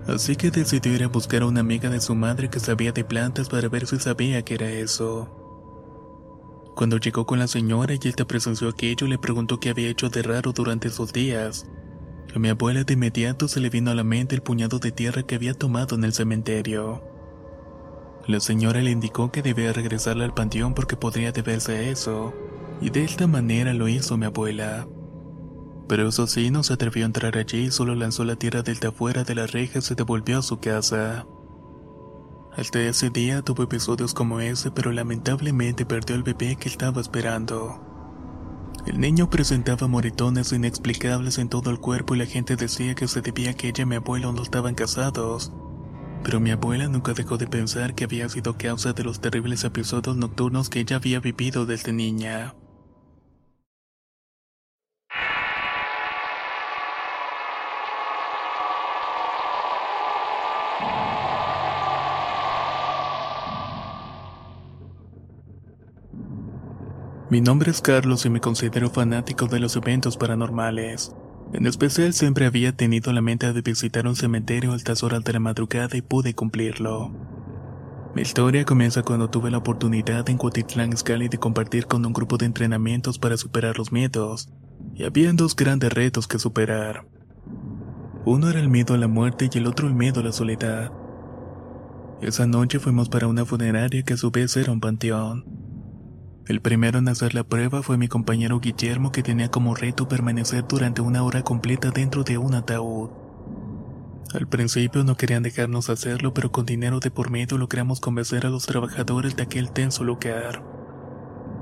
[0.08, 3.04] Así que decidió ir a buscar a una amiga de su madre que sabía de
[3.04, 5.28] plantas para ver si sabía qué era eso.
[6.74, 10.22] Cuando llegó con la señora y esta presenció aquello, le preguntó qué había hecho de
[10.22, 11.66] raro durante esos días.
[12.34, 15.24] A mi abuela de inmediato se le vino a la mente el puñado de tierra
[15.24, 17.02] que había tomado en el cementerio.
[18.26, 22.32] La señora le indicó que debía regresarla al panteón porque podría deberse a eso,
[22.80, 24.86] y de esta manera lo hizo mi abuela.
[25.88, 28.88] Pero eso sí, no se atrevió a entrar allí y solo lanzó la tierra desde
[28.88, 31.26] afuera de la reja y se devolvió a su casa.
[32.56, 37.88] Hasta ese día tuvo episodios como ese, pero lamentablemente perdió al bebé que estaba esperando.
[38.86, 43.20] El niño presentaba moretones inexplicables en todo el cuerpo y la gente decía que se
[43.20, 45.52] debía a que ella y mi abuelo no estaban casados.
[46.24, 50.16] Pero mi abuela nunca dejó de pensar que había sido causa de los terribles episodios
[50.16, 52.54] nocturnos que ella había vivido desde niña.
[67.30, 71.14] Mi nombre es Carlos y me considero fanático de los eventos paranormales.
[71.52, 75.34] En especial siempre había tenido la mente de visitar un cementerio a altas horas de
[75.34, 77.12] la madrugada y pude cumplirlo.
[78.14, 82.38] Mi historia comienza cuando tuve la oportunidad en Cuatitlán Scali de compartir con un grupo
[82.38, 84.48] de entrenamientos para superar los miedos,
[84.94, 87.06] y habían dos grandes retos que superar.
[88.24, 90.92] Uno era el miedo a la muerte y el otro el miedo a la soledad.
[92.22, 95.67] Esa noche fuimos para una funeraria que a su vez era un panteón.
[96.48, 100.64] El primero en hacer la prueba fue mi compañero Guillermo que tenía como reto permanecer
[100.66, 103.10] durante una hora completa dentro de un ataúd.
[104.32, 108.48] Al principio no querían dejarnos hacerlo, pero con dinero de por medio logramos convencer a
[108.48, 110.64] los trabajadores de aquel tenso lugar.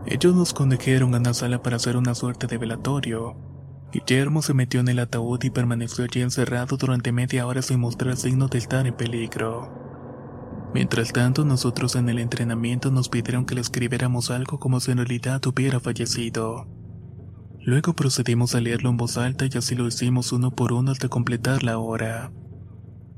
[0.07, 3.34] Ellos nos condujeron a una sala para hacer una suerte de velatorio.
[3.93, 8.16] Guillermo se metió en el ataúd y permaneció allí encerrado durante media hora sin mostrar
[8.16, 9.86] signos de estar en peligro.
[10.77, 14.99] Mientras tanto, nosotros en el entrenamiento nos pidieron que le escribiéramos algo como si en
[14.99, 16.68] realidad hubiera fallecido.
[17.61, 21.09] Luego procedimos a leerlo en voz alta y así lo hicimos uno por uno hasta
[21.09, 22.31] completar la hora.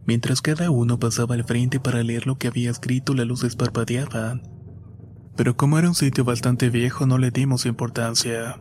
[0.06, 4.42] Mientras cada uno pasaba al frente para leer lo que había escrito, las luces parpadeaban.
[5.36, 8.60] Pero como era un sitio bastante viejo, no le dimos importancia.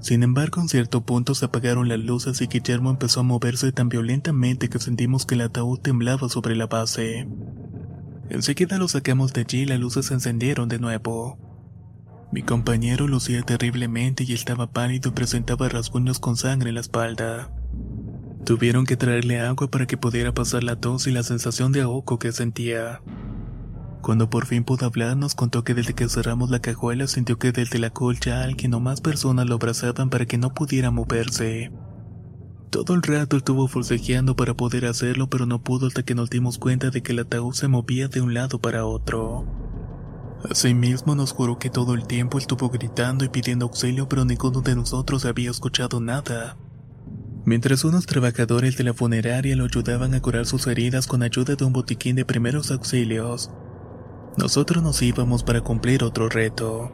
[0.00, 3.88] Sin embargo, en cierto punto se apagaron las luces y Guillermo empezó a moverse tan
[3.88, 7.26] violentamente que sentimos que el ataúd temblaba sobre la base.
[8.30, 11.38] Enseguida lo sacamos de allí y las luces se encendieron de nuevo.
[12.30, 17.50] Mi compañero lucía terriblemente y estaba pálido y presentaba rasguños con sangre en la espalda.
[18.44, 22.18] Tuvieron que traerle agua para que pudiera pasar la tos y la sensación de ahogo
[22.18, 23.00] que sentía.
[24.00, 27.52] Cuando por fin pudo hablar, nos contó que desde que cerramos la cajuela sintió que
[27.52, 31.72] desde la colcha alguien o más personas lo abrazaban para que no pudiera moverse.
[32.70, 36.58] Todo el rato estuvo forcejeando para poder hacerlo, pero no pudo hasta que nos dimos
[36.58, 39.46] cuenta de que el ataúd se movía de un lado para otro.
[40.48, 44.76] Asimismo nos juró que todo el tiempo estuvo gritando y pidiendo auxilio, pero ninguno de
[44.76, 46.56] nosotros había escuchado nada.
[47.44, 51.64] Mientras unos trabajadores de la funeraria lo ayudaban a curar sus heridas con ayuda de
[51.64, 53.50] un botiquín de primeros auxilios,
[54.38, 56.92] nosotros nos íbamos para cumplir otro reto.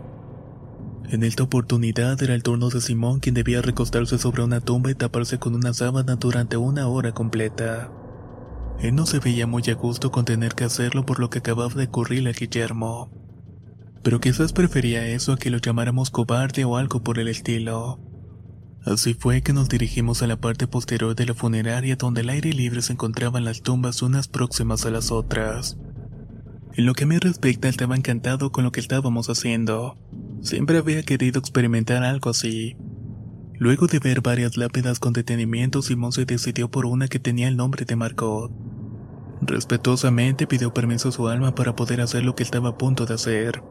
[1.11, 4.95] En esta oportunidad era el turno de Simón quien debía recostarse sobre una tumba y
[4.95, 7.93] taparse con una sábana durante una hora completa.
[8.81, 11.75] Él no se veía muy a gusto con tener que hacerlo por lo que acababa
[11.75, 13.11] de ocurrirle a Guillermo.
[14.03, 18.01] Pero quizás prefería eso a que lo llamáramos cobarde o algo por el estilo.
[18.87, 22.55] Así fue que nos dirigimos a la parte posterior de la funeraria donde el aire
[22.55, 25.77] libre se encontraban las tumbas unas próximas a las otras.
[26.77, 29.97] En lo que me respecta estaba encantado con lo que estábamos haciendo.
[30.43, 32.77] Siempre había querido experimentar algo así.
[33.57, 37.57] Luego de ver varias lápidas con detenimiento, Simón se decidió por una que tenía el
[37.57, 38.51] nombre de Margot.
[39.41, 43.15] Respetuosamente pidió permiso a su alma para poder hacer lo que estaba a punto de
[43.15, 43.63] hacer.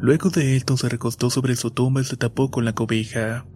[0.00, 3.46] Luego de esto se recostó sobre su tumba y se tapó con la cobija.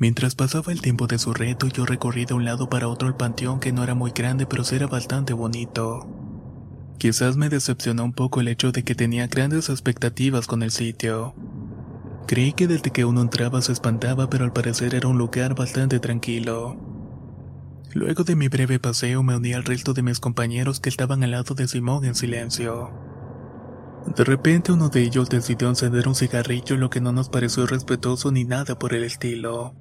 [0.00, 3.14] Mientras pasaba el tiempo de su reto, yo recorrí de un lado para otro el
[3.14, 6.27] panteón que no era muy grande pero era bastante bonito.
[6.98, 11.32] Quizás me decepcionó un poco el hecho de que tenía grandes expectativas con el sitio.
[12.26, 16.00] Creí que desde que uno entraba se espantaba, pero al parecer era un lugar bastante
[16.00, 16.76] tranquilo.
[17.94, 21.30] Luego de mi breve paseo me uní al resto de mis compañeros que estaban al
[21.30, 22.90] lado de Simón en silencio.
[24.16, 28.32] De repente uno de ellos decidió encender un cigarrillo, lo que no nos pareció respetuoso
[28.32, 29.74] ni nada por el estilo.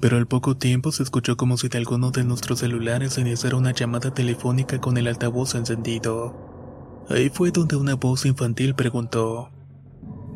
[0.00, 3.56] Pero al poco tiempo se escuchó como si de alguno de nuestros celulares se iniciara
[3.56, 7.04] una llamada telefónica con el altavoz encendido.
[7.08, 9.50] Ahí fue donde una voz infantil preguntó,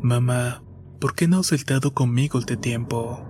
[0.01, 0.61] Mamá,
[0.99, 3.23] ¿Por qué no has estado conmigo este tiempo?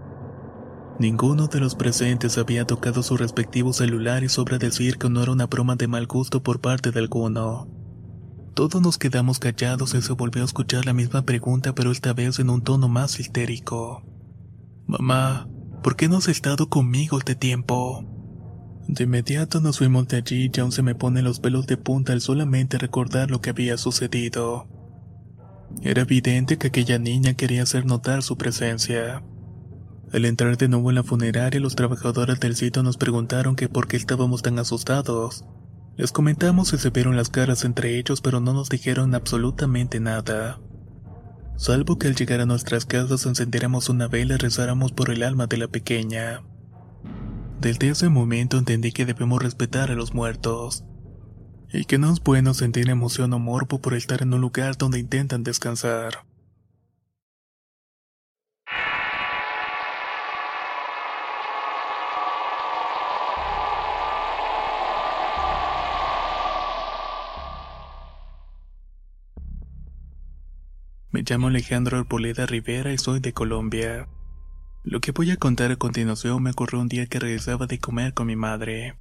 [1.00, 5.32] Ninguno de los presentes había tocado su respectivo celular y sobra decir que no era
[5.32, 7.68] una broma de mal gusto por parte de alguno.
[8.54, 12.40] Todos nos quedamos callados y se volvió a escuchar la misma pregunta pero esta vez
[12.40, 14.04] en un tono más histérico.
[14.86, 15.50] Mamá,
[15.86, 18.04] ¿por qué no has estado conmigo este tiempo?
[18.88, 22.12] De inmediato nos fuimos de allí y aún se me ponen los pelos de punta
[22.12, 24.68] al solamente recordar lo que había sucedido.
[25.84, 29.22] Era evidente que aquella niña quería hacer notar su presencia.
[30.12, 33.88] Al entrar de nuevo en la funeraria, los trabajadores del sitio nos preguntaron que por
[33.88, 35.46] qué estábamos tan asustados.
[35.98, 40.60] Les comentamos y se vieron las caras entre ellos, pero no nos dijeron absolutamente nada.
[41.58, 45.48] Salvo que al llegar a nuestras casas encendiéramos una vela y rezáramos por el alma
[45.48, 46.42] de la pequeña.
[47.60, 50.84] Desde ese momento entendí que debemos respetar a los muertos,
[51.72, 55.00] y que no es bueno sentir emoción o morbo por estar en un lugar donde
[55.00, 56.26] intentan descansar.
[71.16, 74.10] Me llamo Alejandro Arboleda Rivera y soy de Colombia.
[74.84, 78.14] Lo que voy a contar a continuación me ocurrió un día que regresaba de comer
[78.14, 79.00] con mi madre.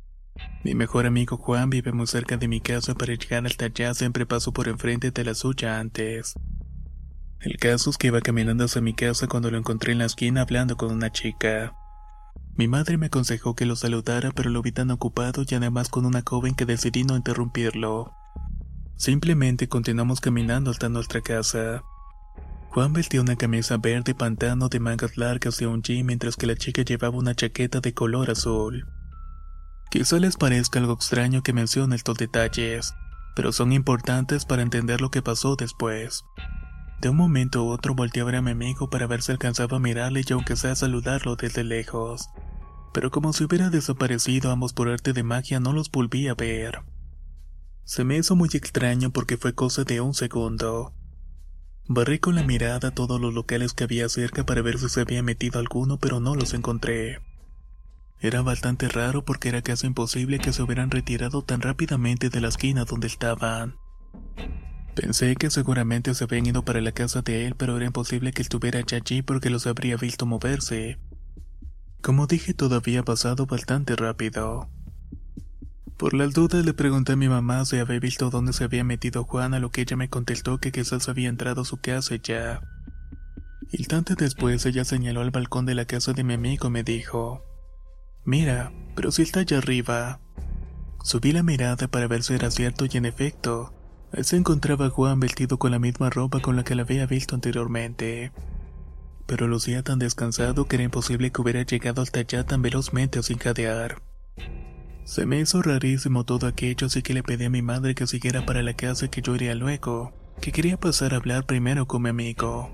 [0.62, 4.26] Mi mejor amigo Juan vive muy cerca de mi casa para llegar hasta allá siempre
[4.26, 6.34] paso por enfrente de la suya antes.
[7.40, 10.42] El caso es que iba caminando hacia mi casa cuando lo encontré en la esquina
[10.42, 11.74] hablando con una chica.
[12.54, 16.06] Mi madre me aconsejó que lo saludara pero lo vi tan ocupado y además con
[16.06, 18.12] una joven que decidí no interrumpirlo.
[18.94, 21.82] Simplemente continuamos caminando hasta nuestra casa.
[22.74, 26.56] Juan vestía una camisa verde pantano de mangas largas y un jean mientras que la
[26.56, 28.84] chica llevaba una chaqueta de color azul.
[29.92, 32.92] Quizá les parezca algo extraño que mencione estos detalles,
[33.36, 36.24] pero son importantes para entender lo que pasó después.
[37.00, 39.76] De un momento a otro volteé a ver a mi amigo para ver si alcanzaba
[39.76, 42.28] a mirarle y aunque sea saludarlo desde lejos.
[42.92, 46.80] Pero como si hubiera desaparecido ambos por arte de magia no los volví a ver.
[47.84, 50.92] Se me hizo muy extraño porque fue cosa de un segundo.
[51.86, 55.22] Barré con la mirada todos los locales que había cerca para ver si se había
[55.22, 57.20] metido alguno, pero no los encontré.
[58.20, 62.48] Era bastante raro porque era casi imposible que se hubieran retirado tan rápidamente de la
[62.48, 63.76] esquina donde estaban.
[64.94, 68.40] Pensé que seguramente se habían ido para la casa de él, pero era imposible que
[68.40, 70.98] estuviera ya allí porque los habría visto moverse.
[72.00, 74.70] Como dije, todo había pasado bastante rápido.
[75.96, 79.22] Por las dudas le pregunté a mi mamá si había visto dónde se había metido
[79.24, 82.60] Juan, a lo que ella me contestó que quizás había entrado a su casa ya.
[83.70, 87.44] Instantes después ella señaló al balcón de la casa de mi amigo y me dijo,
[88.24, 90.18] Mira, pero si está allá arriba.
[91.04, 93.72] Subí la mirada para ver si era cierto y en efecto,
[94.12, 97.36] ahí se encontraba Juan vestido con la misma ropa con la que la había visto
[97.36, 98.32] anteriormente.
[99.26, 103.38] Pero lucía tan descansado que era imposible que hubiera llegado hasta allá tan velozmente sin
[103.38, 104.02] jadear.
[105.04, 108.46] Se me hizo rarísimo todo aquello, así que le pedí a mi madre que siguiera
[108.46, 112.08] para la casa que yo iría luego, que quería pasar a hablar primero con mi
[112.08, 112.70] amigo.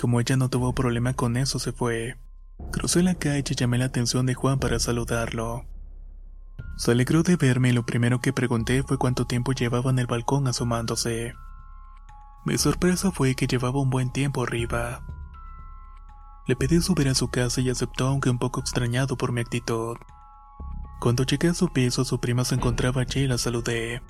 [0.00, 2.16] Como ella no tuvo problema con eso, se fue.
[2.70, 5.64] Crucé la calle y llamé la atención de Juan para saludarlo.
[6.76, 10.06] Se alegró de verme y lo primero que pregunté fue cuánto tiempo llevaba en el
[10.06, 11.34] balcón asomándose.
[12.44, 15.04] Mi sorpresa fue que llevaba un buen tiempo arriba.
[16.46, 19.96] Le pedí subir a su casa y aceptó aunque un poco extrañado por mi actitud.
[20.98, 24.02] Cuando llegué a su piso, su prima se encontraba allí y la saludé.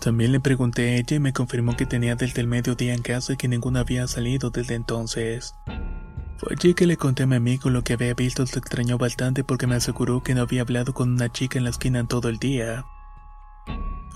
[0.00, 3.32] También le pregunté a ella y me confirmó que tenía desde el mediodía en casa
[3.32, 5.54] y que ninguna había salido desde entonces.
[6.36, 9.44] Fue allí que le conté a mi amigo lo que había visto, se extrañó bastante
[9.44, 12.28] porque me aseguró que no había hablado con una chica en la esquina en todo
[12.28, 12.84] el día.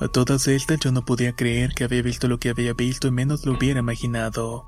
[0.01, 3.13] A todas estas yo no podía creer que había visto lo que había visto y
[3.13, 4.67] menos lo hubiera imaginado.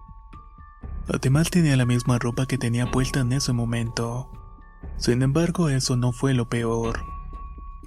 [1.13, 4.31] Además tenía la misma ropa que tenía puesta en ese momento.
[4.97, 7.01] Sin embargo, eso no fue lo peor.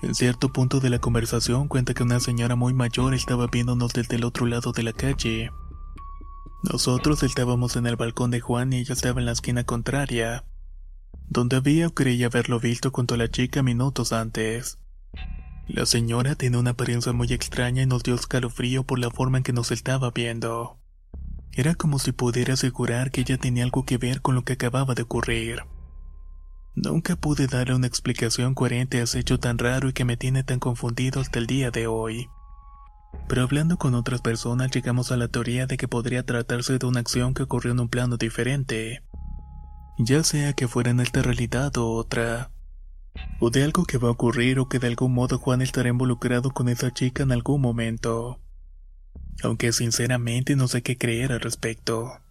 [0.01, 4.17] En cierto punto de la conversación cuenta que una señora muy mayor estaba viéndonos desde
[4.17, 5.51] el otro lado de la calle.
[6.63, 10.45] Nosotros estábamos en el balcón de Juan y ella estaba en la esquina contraria,
[11.29, 14.77] donde había o creía haberlo visto junto a la chica minutos antes.
[15.67, 19.43] La señora tiene una apariencia muy extraña y nos dio escalofrío por la forma en
[19.43, 20.79] que nos estaba viendo.
[21.53, 24.95] Era como si pudiera asegurar que ella tenía algo que ver con lo que acababa
[24.95, 25.63] de ocurrir.
[26.76, 30.43] Nunca pude darle una explicación coherente a ese hecho tan raro y que me tiene
[30.43, 32.28] tan confundido hasta el día de hoy.
[33.28, 36.99] Pero hablando con otras personas llegamos a la teoría de que podría tratarse de una
[36.99, 39.03] acción que ocurrió en un plano diferente.
[39.99, 42.51] Ya sea que fuera en esta realidad o otra.
[43.39, 46.49] O de algo que va a ocurrir o que de algún modo Juan estará involucrado
[46.51, 48.39] con esa chica en algún momento.
[49.43, 52.22] Aunque sinceramente no sé qué creer al respecto.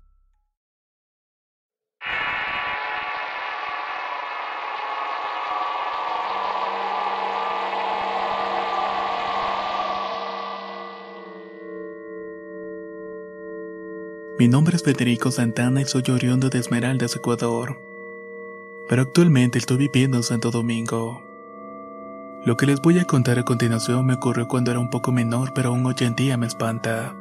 [14.43, 17.81] Mi nombre es Federico Santana y soy oriundo de Esmeraldas, Ecuador.
[18.89, 21.23] Pero actualmente estoy viviendo en Santo Domingo.
[22.45, 25.53] Lo que les voy a contar a continuación me ocurrió cuando era un poco menor,
[25.55, 27.15] pero aún hoy en día me espanta.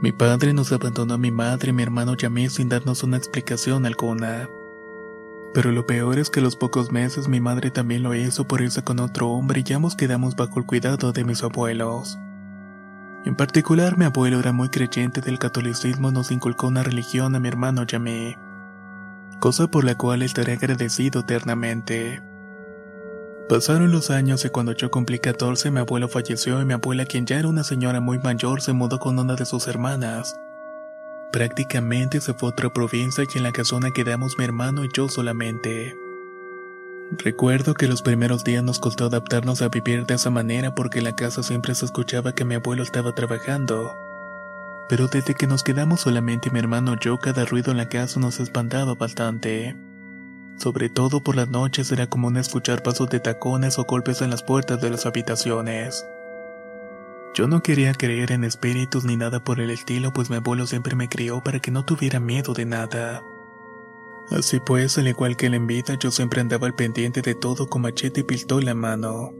[0.00, 3.04] Mi padre nos abandonó a mi madre y mi hermano y a mí sin darnos
[3.04, 4.50] una explicación alguna.
[5.54, 8.60] Pero lo peor es que a los pocos meses mi madre también lo hizo por
[8.60, 12.18] irse con otro hombre y nos quedamos bajo el cuidado de mis abuelos.
[13.24, 17.40] En particular, mi abuelo era muy creyente del catolicismo y nos inculcó una religión a
[17.40, 18.36] mi hermano y a mí,
[19.38, 22.20] cosa por la cual estaré agradecido eternamente.
[23.48, 27.26] Pasaron los años y cuando yo cumplí 14 mi abuelo falleció y mi abuela, quien
[27.26, 30.36] ya era una señora muy mayor, se mudó con una de sus hermanas.
[31.32, 35.08] Prácticamente se fue a otra provincia y en la casona quedamos mi hermano y yo
[35.08, 35.94] solamente.
[37.18, 41.04] Recuerdo que los primeros días nos costó adaptarnos a vivir de esa manera porque en
[41.04, 43.94] la casa siempre se escuchaba que mi abuelo estaba trabajando.
[44.88, 48.18] Pero desde que nos quedamos solamente mi hermano y yo, cada ruido en la casa
[48.18, 49.76] nos espantaba bastante.
[50.56, 54.42] Sobre todo por las noches era común escuchar pasos de tacones o golpes en las
[54.42, 56.06] puertas de las habitaciones.
[57.34, 60.96] Yo no quería creer en espíritus ni nada por el estilo, pues mi abuelo siempre
[60.96, 63.22] me crió para que no tuviera miedo de nada.
[64.30, 67.66] Así pues, al igual que él en vida, yo siempre andaba al pendiente de todo
[67.66, 69.32] con machete y pistola en mano.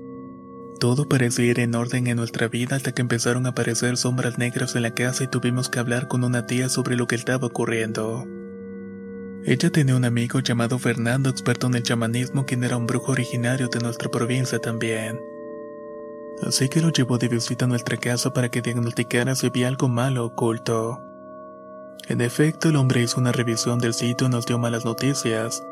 [0.79, 4.75] Todo parecía ir en orden en nuestra vida hasta que empezaron a aparecer sombras negras
[4.75, 8.27] en la casa y tuvimos que hablar con una tía sobre lo que estaba ocurriendo.
[9.45, 13.69] Ella tenía un amigo llamado Fernando, experto en el chamanismo, quien era un brujo originario
[13.69, 15.21] de nuestra provincia también.
[16.47, 19.89] Así que lo llevó de visita a nuestra casa para que diagnosticara si había algo
[19.89, 20.99] malo oculto.
[22.09, 25.63] En efecto, el hombre hizo una revisión del sitio y nos dio malas noticias.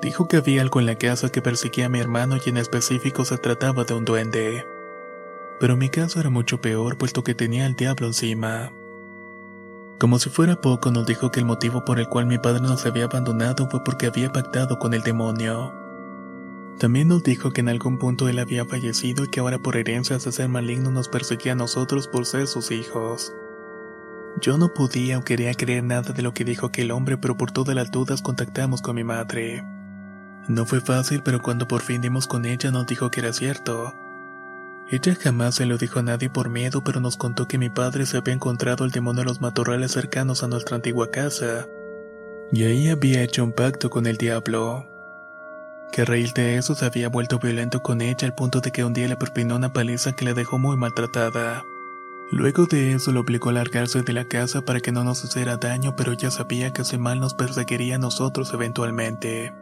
[0.00, 3.24] Dijo que había algo en la casa que perseguía a mi hermano y en específico
[3.24, 4.66] se trataba de un duende.
[5.60, 8.72] Pero mi caso era mucho peor puesto que tenía al diablo encima.
[9.98, 12.84] Como si fuera poco, nos dijo que el motivo por el cual mi padre nos
[12.84, 15.72] había abandonado fue porque había pactado con el demonio.
[16.78, 20.24] También nos dijo que en algún punto él había fallecido y que ahora por herencias
[20.24, 23.32] de ser maligno nos perseguía a nosotros por ser sus hijos.
[24.40, 27.52] Yo no podía o quería creer nada de lo que dijo aquel hombre, pero por
[27.52, 29.64] todas las dudas contactamos con mi madre.
[30.48, 33.94] No fue fácil, pero cuando por fin dimos con ella nos dijo que era cierto.
[34.90, 38.04] Ella jamás se lo dijo a nadie por miedo, pero nos contó que mi padre
[38.04, 41.66] se había encontrado el demonio en los matorrales cercanos a nuestra antigua casa,
[42.52, 44.86] y ahí había hecho un pacto con el diablo.
[45.90, 48.84] Que a raíz de eso se había vuelto violento con ella al punto de que
[48.84, 51.62] un día le propinó una paliza que la dejó muy maltratada.
[52.34, 55.56] Luego de eso lo obligó a largarse de la casa para que no nos hiciera
[55.56, 59.54] daño, pero ya sabía que ese mal nos perseguiría a nosotros eventualmente.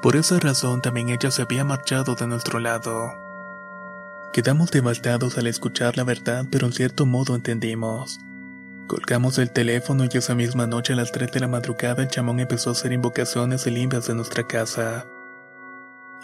[0.00, 3.12] Por esa razón también ella se había marchado de nuestro lado.
[4.32, 8.20] Quedamos devastados al escuchar la verdad, pero en cierto modo entendimos.
[8.86, 12.38] Colgamos el teléfono y esa misma noche a las 3 de la madrugada el chamón
[12.38, 15.04] empezó a hacer invocaciones y limpias de nuestra casa.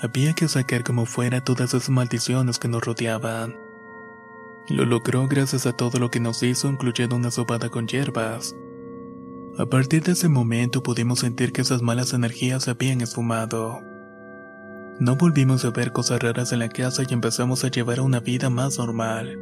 [0.00, 3.67] Había que sacar como fuera todas esas maldiciones que nos rodeaban.
[4.68, 8.54] Lo logró gracias a todo lo que nos hizo, incluyendo una sobada con hierbas.
[9.58, 13.80] A partir de ese momento pudimos sentir que esas malas energías habían esfumado.
[15.00, 18.50] No volvimos a ver cosas raras en la casa y empezamos a llevar una vida
[18.50, 19.38] más normal.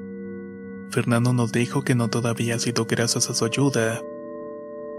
[0.90, 4.00] Fernando nos dijo que no todavía ha sido gracias a su ayuda.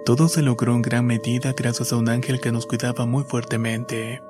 [0.05, 4.21] Todo se logró en gran medida gracias a un ángel que nos cuidaba muy fuertemente.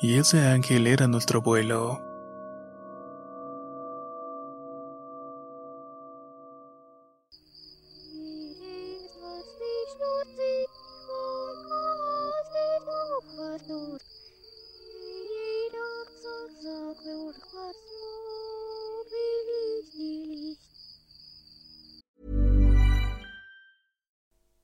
[0.00, 2.05] Y ese ángel era nuestro abuelo.